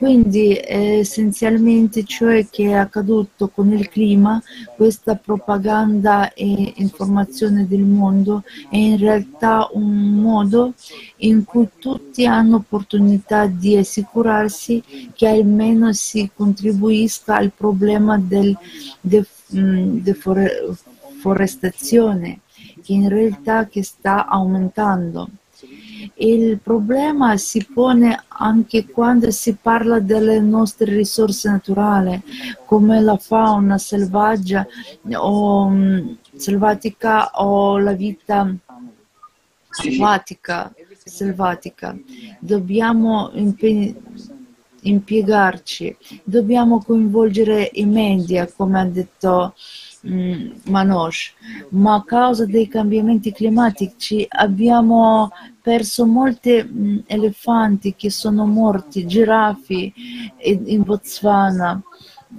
[0.00, 4.42] Quindi eh, essenzialmente ciò che è accaduto con il clima,
[4.74, 10.72] questa propaganda e informazione del mondo è in realtà un modo
[11.16, 14.82] in cui tutti hanno opportunità di assicurarsi
[15.12, 18.56] che almeno si contribuisca al problema del
[19.50, 22.40] deforestazione
[22.82, 25.28] che in realtà che sta aumentando.
[26.14, 32.20] Il problema si pone anche quando si parla delle nostre risorse naturali,
[32.66, 34.66] come la fauna selvaggia
[35.14, 38.54] o um, selvatica o la vita
[39.70, 40.72] selvatica.
[41.04, 41.96] selvatica.
[42.38, 43.94] Dobbiamo impe-
[44.82, 51.16] impiegarci, dobbiamo coinvolgere i media, come ha detto mm, Manoj,
[51.70, 55.30] ma a causa dei cambiamenti climatici abbiamo
[55.60, 59.92] perso molti mh, elefanti che sono morti, giraffe
[60.38, 61.82] in Botswana,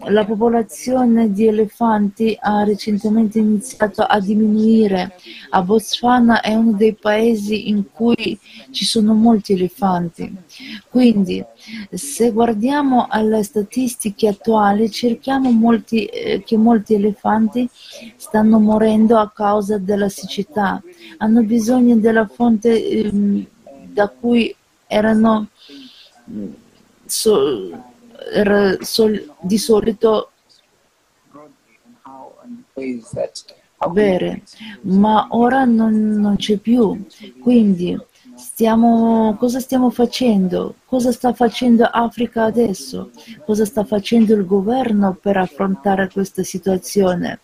[0.05, 5.15] la popolazione di elefanti ha recentemente iniziato a diminuire.
[5.49, 8.39] A Botswana è uno dei paesi in cui
[8.71, 10.33] ci sono molti elefanti.
[10.89, 11.43] Quindi,
[11.91, 17.69] se guardiamo alle statistiche attuali, cerchiamo molti, eh, che molti elefanti
[18.15, 20.81] stanno morendo a causa della siccità.
[21.17, 23.47] Hanno bisogno della fonte eh,
[23.91, 24.55] da cui
[24.87, 25.47] erano
[27.05, 27.89] so, era sol,
[29.41, 30.31] di solito
[33.89, 34.43] bere,
[34.83, 37.05] ma ora non, non c'è più.
[37.39, 37.97] Quindi
[38.35, 40.75] stiamo, cosa stiamo facendo?
[40.85, 43.11] Cosa sta facendo Africa adesso?
[43.45, 47.39] Cosa sta facendo il governo per affrontare questa situazione?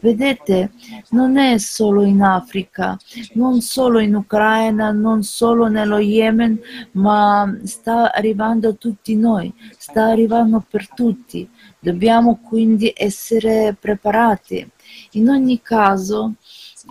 [0.00, 0.70] Vedete,
[1.10, 2.96] non è solo in Africa,
[3.34, 6.60] non solo in Ucraina, non solo nello Yemen,
[6.92, 11.48] ma sta arrivando a tutti noi, sta arrivando per tutti.
[11.78, 14.68] Dobbiamo quindi essere preparati.
[15.12, 16.34] In ogni caso,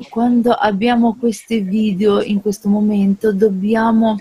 [0.10, 4.18] quando abbiamo questi video in questo momento, dobbiamo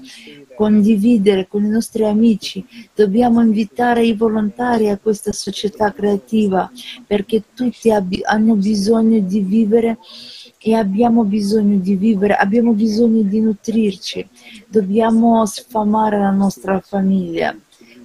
[0.57, 6.71] condividere con i nostri amici, dobbiamo invitare i volontari a questa società creativa
[7.07, 9.99] perché tutti hanno bisogno di vivere
[10.59, 14.29] e abbiamo bisogno di vivere, abbiamo bisogno di nutrirci,
[14.67, 17.57] dobbiamo sfamare la nostra famiglia.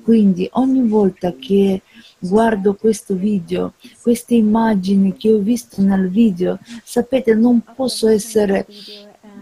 [0.04, 1.82] Quindi ogni volta che
[2.20, 8.66] guardo questo video, queste immagini che ho visto nel video, sapete, non posso essere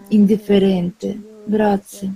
[0.10, 1.20] indifferente.
[1.46, 2.14] Grazie.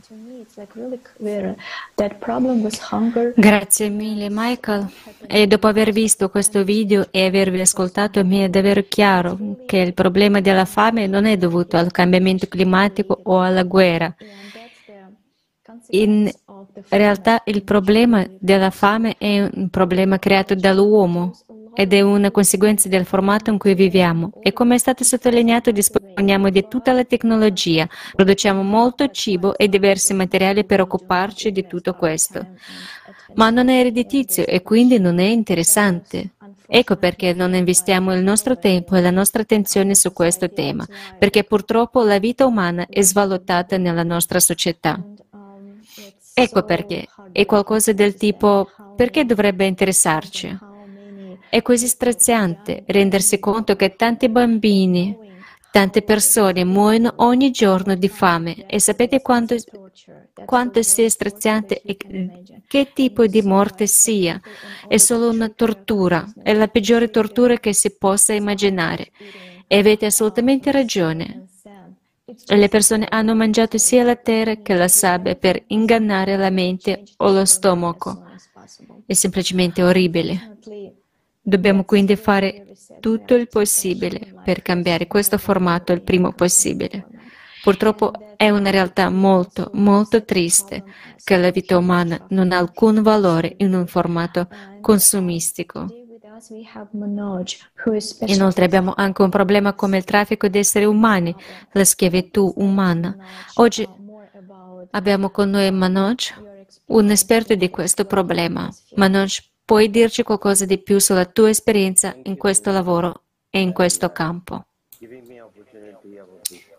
[3.35, 4.87] Grazie mille Michael.
[5.25, 9.95] E dopo aver visto questo video e avervi ascoltato mi è davvero chiaro che il
[9.95, 14.13] problema della fame non è dovuto al cambiamento climatico o alla guerra.
[15.89, 16.31] In
[16.89, 21.33] realtà il problema della fame è un problema creato dall'uomo
[21.73, 24.31] ed è una conseguenza del formato in cui viviamo.
[24.41, 30.13] E come è stato sottolineato, disponiamo di tutta la tecnologia, produciamo molto cibo e diversi
[30.13, 32.45] materiali per occuparci di tutto questo.
[33.35, 36.31] Ma non è redditizio e quindi non è interessante.
[36.67, 40.85] Ecco perché non investiamo il nostro tempo e la nostra attenzione su questo tema,
[41.19, 44.99] perché purtroppo la vita umana è svalutata nella nostra società.
[46.35, 50.71] Ecco perché è qualcosa del tipo perché dovrebbe interessarci?
[51.53, 55.15] È così straziante rendersi conto che tanti bambini,
[55.69, 59.55] tante persone muoiono ogni giorno di fame e sapete quanto,
[60.45, 61.95] quanto sia straziante e
[62.65, 64.41] che tipo di morte sia.
[64.87, 69.11] È solo una tortura, è la peggiore tortura che si possa immaginare.
[69.67, 71.49] E avete assolutamente ragione.
[72.47, 77.31] Le persone hanno mangiato sia la terra che la sabbia per ingannare la mente o
[77.31, 78.23] lo stomaco.
[79.05, 80.57] È semplicemente orribile.
[81.45, 82.65] Dobbiamo quindi fare
[83.01, 87.07] tutto il possibile per cambiare questo formato il prima possibile.
[87.61, 90.83] Purtroppo è una realtà molto, molto triste
[91.21, 94.47] che la vita umana non ha alcun valore in un formato
[94.81, 95.87] consumistico.
[98.25, 101.35] Inoltre abbiamo anche un problema come il traffico di esseri umani,
[101.73, 103.15] la schiavitù umana.
[103.55, 103.87] Oggi
[104.91, 106.33] abbiamo con noi Manoj,
[106.87, 108.69] un esperto di questo problema.
[108.95, 114.11] Manoj, Puoi dirci qualcosa di più sulla tua esperienza in questo lavoro e in questo
[114.11, 114.65] campo?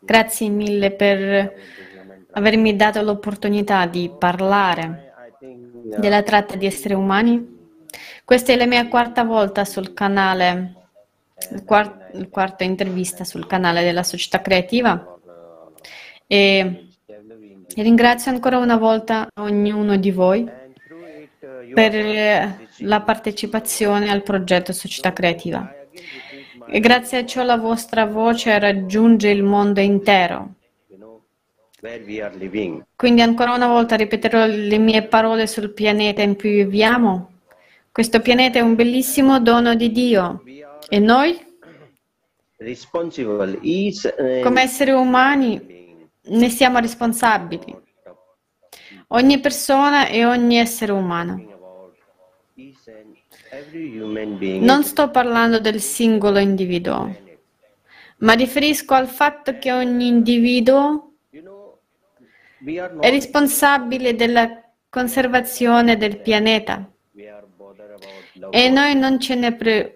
[0.00, 1.54] Grazie mille per
[2.32, 5.12] avermi dato l'opportunità di parlare
[5.96, 7.72] della tratta di esseri umani.
[8.22, 10.74] Questa è la mia quarta volta sul canale,
[11.52, 15.16] il quarto intervista sul canale della società creativa
[16.26, 16.88] e
[17.76, 20.62] ringrazio ancora una volta ognuno di voi
[21.72, 21.92] per
[22.78, 25.72] la partecipazione al progetto Società Creativa.
[26.66, 30.54] E grazie a ciò la vostra voce raggiunge il mondo intero.
[32.96, 37.32] Quindi ancora una volta ripeterò le mie parole sul pianeta in cui viviamo.
[37.92, 40.42] Questo pianeta è un bellissimo dono di Dio
[40.88, 41.38] e noi,
[44.42, 47.82] come esseri umani, ne siamo responsabili.
[49.08, 51.53] Ogni persona e ogni essere umano.
[54.60, 57.16] Non sto parlando del singolo individuo,
[58.18, 61.12] ma riferisco al fatto che ogni individuo
[63.00, 66.90] è responsabile della conservazione del pianeta
[68.50, 69.94] e noi non ce ne pre-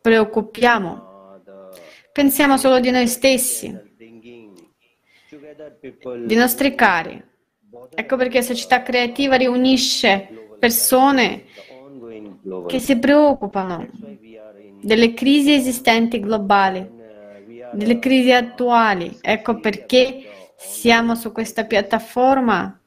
[0.00, 1.06] preoccupiamo.
[2.12, 3.76] Pensiamo solo di noi stessi,
[6.26, 7.22] dei nostri cari.
[7.94, 10.28] Ecco perché società creativa riunisce
[10.58, 11.44] persone
[12.66, 13.86] che si preoccupano
[14.80, 16.86] delle crisi esistenti globali,
[17.70, 19.18] delle crisi attuali.
[19.20, 20.22] Ecco perché
[20.56, 22.80] siamo su questa piattaforma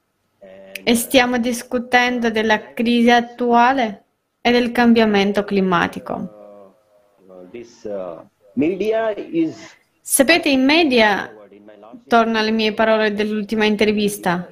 [0.83, 4.03] e stiamo discutendo della crisi attuale
[4.41, 6.75] e del cambiamento climatico.
[10.01, 11.31] Sapete, in media,
[12.07, 14.51] torno alle mie parole dell'ultima intervista,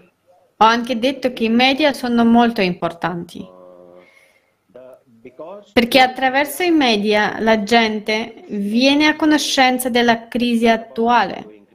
[0.58, 3.59] ho anche detto che i media sono molto importanti.
[5.74, 11.66] Perché attraverso i media la gente viene a conoscenza della crisi attuale,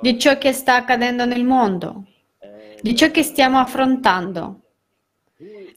[0.00, 2.06] di ciò che sta accadendo nel mondo,
[2.80, 4.60] di ciò che stiamo affrontando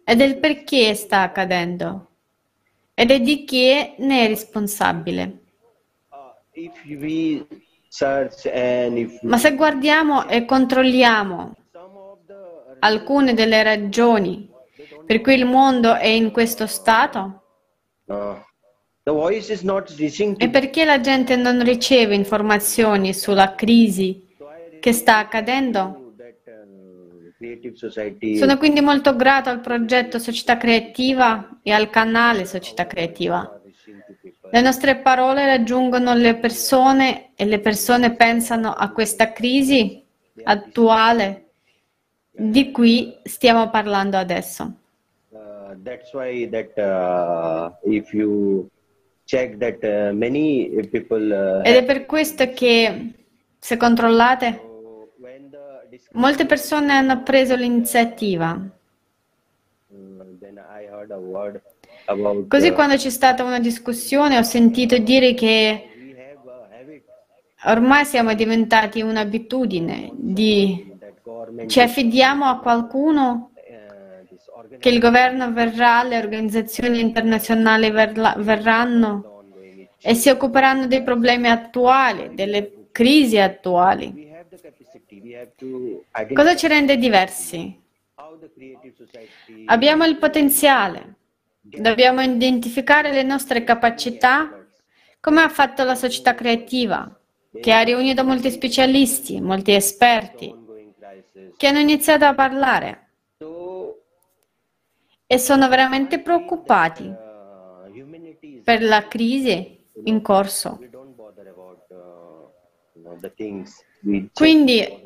[0.04, 2.08] e del perché sta accadendo
[2.94, 5.42] ed è di chi ne è responsabile.
[9.22, 11.56] Ma se guardiamo e controlliamo
[12.80, 14.56] alcune delle ragioni
[15.08, 17.44] per cui il mondo è in questo stato,
[20.38, 24.36] e perché la gente non riceve informazioni sulla crisi
[24.82, 26.14] che sta accadendo?
[28.38, 33.62] Sono quindi molto grato al progetto Società Creativa e al canale Società Creativa.
[34.52, 40.04] Le nostre parole raggiungono le persone e le persone pensano a questa crisi
[40.44, 41.46] attuale
[42.32, 44.74] di cui stiamo parlando adesso.
[45.68, 48.70] Uh, that's why that uh, if you
[49.26, 53.14] check that uh, many people uh, Ed è per questo che
[53.60, 54.62] se controllate
[56.14, 58.60] Molte persone hanno preso l'iniziativa.
[62.48, 65.90] Così quando c'è stata una discussione ho sentito dire che
[67.66, 70.96] ormai siamo diventati un'abitudine di
[71.68, 73.52] ci affidiamo a qualcuno
[74.80, 79.44] che il governo verrà, le organizzazioni internazionali verla, verranno
[80.02, 84.26] e si occuperanno dei problemi attuali, delle crisi attuali.
[86.34, 87.80] Cosa ci rende diversi?
[89.66, 91.16] Abbiamo il potenziale,
[91.62, 94.66] dobbiamo identificare le nostre capacità,
[95.20, 97.20] come ha fatto la società creativa,
[97.60, 100.54] che ha riunito molti specialisti, molti esperti,
[101.58, 103.07] che hanno iniziato a parlare
[105.28, 107.14] e sono veramente preoccupati
[108.64, 110.80] per la crisi in corso.
[114.34, 115.06] Quindi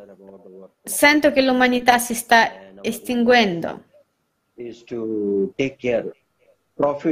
[0.83, 2.49] sento che l'umanità si sta
[2.81, 3.83] estinguendo.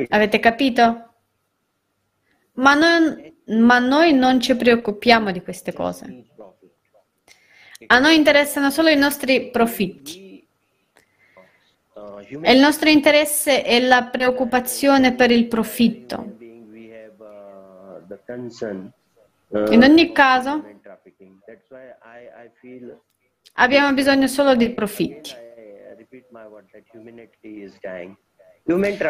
[0.10, 1.14] Avete capito?
[2.54, 6.26] Ma, non, ma noi non ci preoccupiamo di queste cose.
[7.88, 10.29] A noi interessano solo i nostri profitti.
[12.30, 16.38] E il nostro interesse è la preoccupazione per il profitto.
[19.70, 20.64] In ogni caso,
[23.54, 25.34] abbiamo bisogno solo di profitti.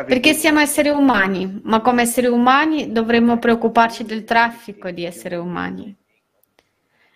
[0.06, 5.99] Perché siamo esseri umani, ma come esseri umani dovremmo preoccuparci del traffico di esseri umani.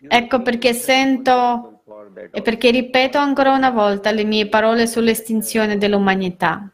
[0.08, 1.82] Ecco perché sento
[2.32, 6.70] e perché ripeto ancora una volta le mie parole sull'estinzione dell'umanità.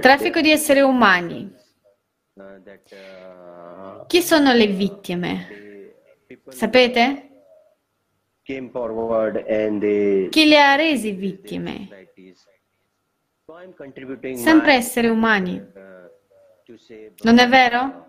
[0.00, 1.54] Traffico di esseri umani.
[4.06, 5.92] Chi sono le vittime?
[6.48, 7.22] Sapete?
[8.42, 8.70] Chi
[10.48, 11.88] le ha resi vittime?
[14.34, 15.62] Sempre esseri umani.
[17.22, 18.07] Non è vero?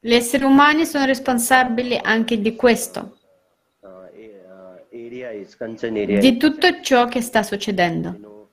[0.00, 3.18] Gli esseri umani sono responsabili anche di questo,
[4.90, 8.50] di tutto ciò che sta succedendo.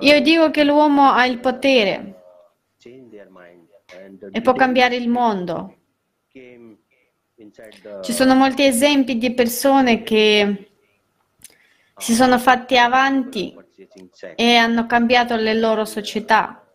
[0.00, 2.22] Io dico che l'uomo ha il potere
[4.30, 5.76] e può cambiare il mondo.
[8.02, 10.70] Ci sono molti esempi di persone che
[11.96, 13.54] si sono fatti avanti
[14.34, 16.65] e hanno cambiato le loro società.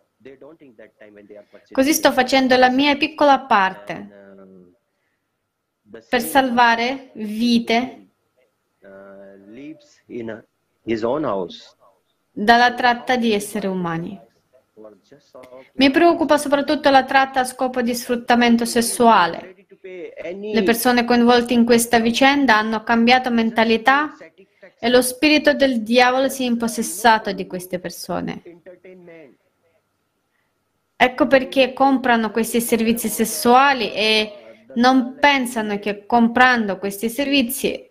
[1.72, 4.19] Così sto facendo la mia piccola parte
[6.07, 8.07] per salvare vite
[12.31, 14.19] dalla tratta di esseri umani.
[15.73, 19.56] Mi preoccupa soprattutto la tratta a scopo di sfruttamento sessuale.
[19.81, 24.15] Le persone coinvolte in questa vicenda hanno cambiato mentalità
[24.80, 28.41] e lo spirito del diavolo si è impossessato di queste persone.
[31.03, 37.89] Ecco perché comprano questi servizi sessuali e non pensano che comprando questi servizi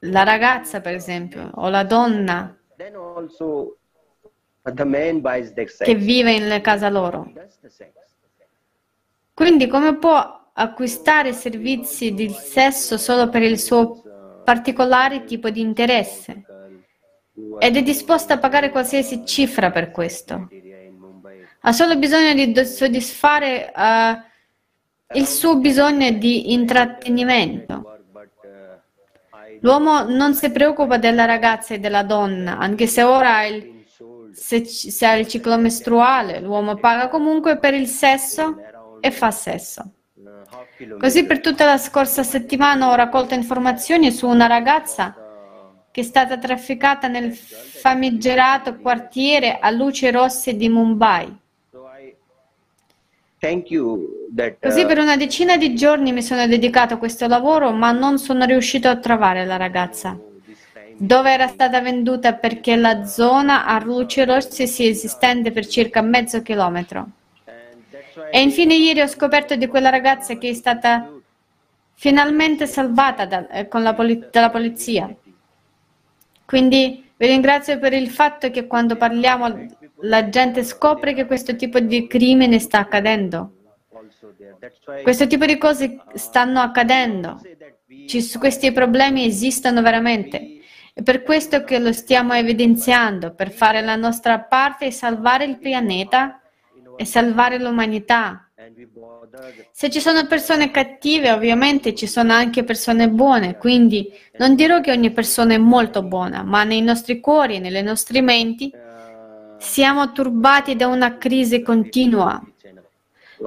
[0.00, 2.54] la ragazza, per esempio, o la donna
[5.78, 7.32] che vive in casa loro.
[9.32, 16.44] Quindi come può acquistare servizi di sesso solo per il suo particolare tipo di interesse?
[17.58, 20.48] Ed è disposta a pagare qualsiasi cifra per questo.
[21.62, 24.22] Ha solo bisogno di soddisfare eh,
[25.14, 27.98] il suo bisogno di intrattenimento.
[29.60, 33.84] L'uomo non si preoccupa della ragazza e della donna, anche se ora ha il,
[34.32, 38.56] se, se ha il ciclo mestruale, l'uomo paga comunque per il sesso
[39.00, 39.92] e fa sesso.
[40.98, 45.14] Così per tutta la scorsa settimana ho raccolto informazioni su una ragazza
[45.90, 51.36] che è stata trafficata nel famigerato quartiere a luci rosse di Mumbai.
[53.40, 57.90] That Così uh, per una decina di giorni mi sono dedicato a questo lavoro, ma
[57.90, 60.18] non sono riuscito a trovare la ragazza.
[60.98, 66.42] Dove era stata venduta perché la zona a luci rosse si estende per circa mezzo
[66.42, 67.08] chilometro.
[68.30, 71.10] E infine ieri ho scoperto di quella ragazza che è stata
[71.94, 75.12] finalmente salvata da- eh, con la poli- dalla polizia.
[76.44, 79.68] Quindi vi ringrazio per il fatto che quando parliamo
[80.02, 83.54] la gente scopre che questo tipo di crimine sta accadendo.
[85.02, 87.40] Questo tipo di cose stanno accadendo.
[88.06, 90.58] Ci- questi problemi esistono veramente.
[90.92, 95.58] È per questo che lo stiamo evidenziando, per fare la nostra parte e salvare il
[95.58, 96.40] pianeta
[96.96, 98.50] e salvare l'umanità.
[99.70, 104.90] Se ci sono persone cattive, ovviamente ci sono anche persone buone, quindi non dirò che
[104.90, 108.70] ogni persona è molto buona, ma nei nostri cuori nelle nostre menti
[109.60, 112.42] siamo turbati da una crisi continua.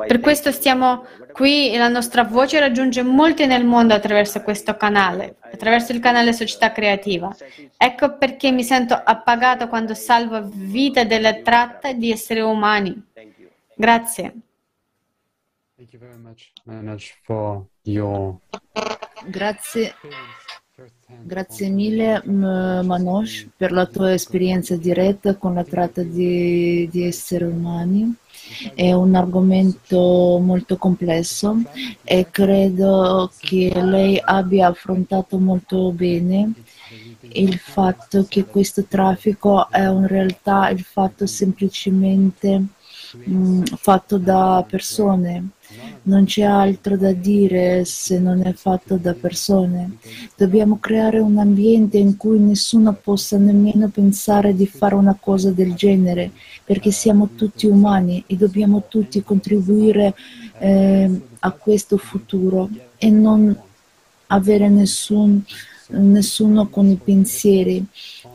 [0.07, 5.35] Per questo stiamo qui e la nostra voce raggiunge molti nel mondo attraverso questo canale,
[5.41, 7.35] attraverso il canale Società Creativa.
[7.77, 13.10] Ecco perché mi sento appagato quando salvo vita della tratta di esseri umani.
[13.76, 14.34] Grazie.
[19.26, 19.95] Grazie,
[21.22, 28.15] grazie mille Manoj per la tua esperienza diretta con la tratta di, di esseri umani.
[28.73, 31.61] È un argomento molto complesso
[32.03, 36.52] e credo che lei abbia affrontato molto bene
[37.34, 42.64] il fatto che questo traffico è in realtà il fatto semplicemente
[43.30, 45.49] mm, fatto da persone.
[46.05, 49.97] Non c'è altro da dire se non è fatto da persone.
[50.35, 55.75] Dobbiamo creare un ambiente in cui nessuno possa nemmeno pensare di fare una cosa del
[55.75, 56.31] genere,
[56.65, 60.13] perché siamo tutti umani e dobbiamo tutti contribuire
[60.59, 63.57] eh, a questo futuro e non
[64.27, 65.41] avere nessun,
[65.88, 67.85] nessuno con i pensieri,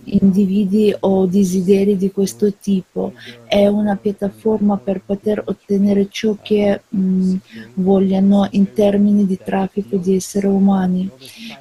[0.04, 3.12] individui o desideri di questo tipo.
[3.48, 7.34] È una piattaforma per poter ottenere ciò che mh,
[7.76, 11.10] vogliono in termini di traffico di esseri umani.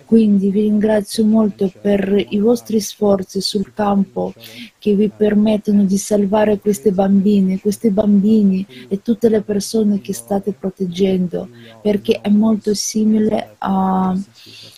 [0.03, 4.33] Quindi vi ringrazio molto per i vostri sforzi sul campo
[4.77, 10.51] che vi permettono di salvare queste bambine, questi bambini e tutte le persone che state
[10.51, 11.47] proteggendo,
[11.81, 14.13] perché è molto simile a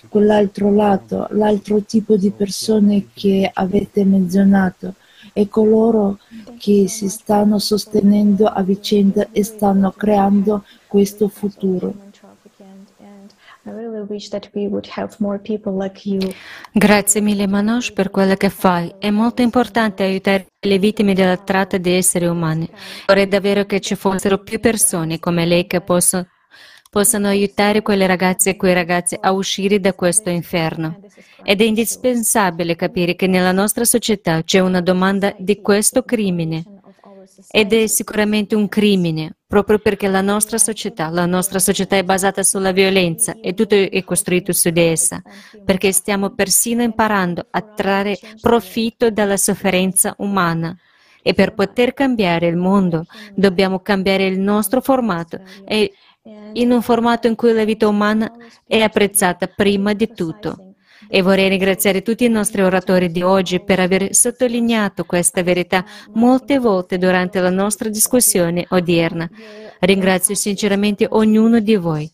[0.08, 4.94] quell'altro lato, l'altro tipo di persone che avete menzionato
[5.34, 6.20] e coloro
[6.58, 11.94] che si stanno sostenendo a vicenda e stanno creando questo futuro.
[16.72, 18.94] Grazie mille Manoj per quello che fai.
[18.98, 22.70] È molto importante aiutare le vittime della tratta di esseri umani.
[23.06, 26.28] Vorrei davvero che ci fossero più persone come lei che possono,
[26.90, 31.00] possano aiutare quelle ragazze e quei ragazzi a uscire da questo inferno.
[31.44, 36.64] Ed è indispensabile capire che nella nostra società c'è una domanda di questo crimine.
[37.52, 42.44] Ed è sicuramente un crimine, proprio perché la nostra società, la nostra società è basata
[42.44, 45.22] sulla violenza e tutto è costruito su di essa,
[45.64, 50.76] perché stiamo persino imparando a trarre profitto dalla sofferenza umana.
[51.22, 53.06] E per poter cambiare il mondo
[53.36, 55.92] dobbiamo cambiare il nostro formato e
[56.54, 58.32] in un formato in cui la vita umana
[58.66, 60.74] è apprezzata prima di tutto.
[61.08, 65.84] E vorrei ringraziare tutti i nostri oratori di oggi per aver sottolineato questa verità
[66.14, 69.28] molte volte durante la nostra discussione odierna.
[69.80, 72.12] Ringrazio sinceramente ognuno di voi.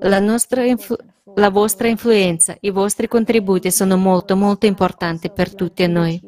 [0.00, 1.02] La, influ-
[1.34, 6.18] la vostra influenza, i vostri contributi sono molto molto importanti per tutti noi.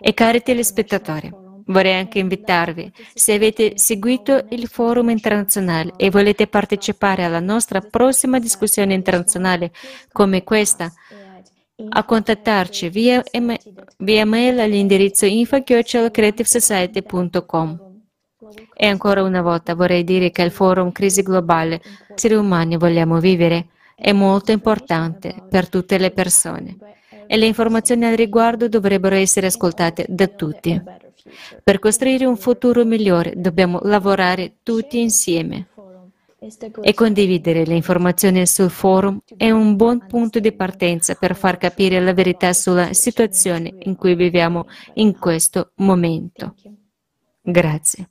[0.00, 1.32] E cari telespettatori,
[1.66, 8.38] vorrei anche invitarvi, se avete seguito il forum internazionale e volete partecipare alla nostra prossima
[8.38, 9.72] discussione internazionale
[10.12, 10.92] come questa,
[11.88, 13.20] a contattarci via,
[13.98, 17.92] via mail all'indirizzo info.creativesociety.com.
[18.76, 21.80] E ancora una volta vorrei dire che il forum Crisi Globale
[22.14, 26.76] Esseri Umani Vogliamo Vivere è molto importante per tutte le persone
[27.26, 30.80] e le informazioni al riguardo dovrebbero essere ascoltate da tutti.
[31.62, 35.68] Per costruire un futuro migliore dobbiamo lavorare tutti insieme
[36.82, 42.00] e condividere le informazioni sul forum è un buon punto di partenza per far capire
[42.00, 46.54] la verità sulla situazione in cui viviamo in questo momento.
[47.40, 48.10] Grazie.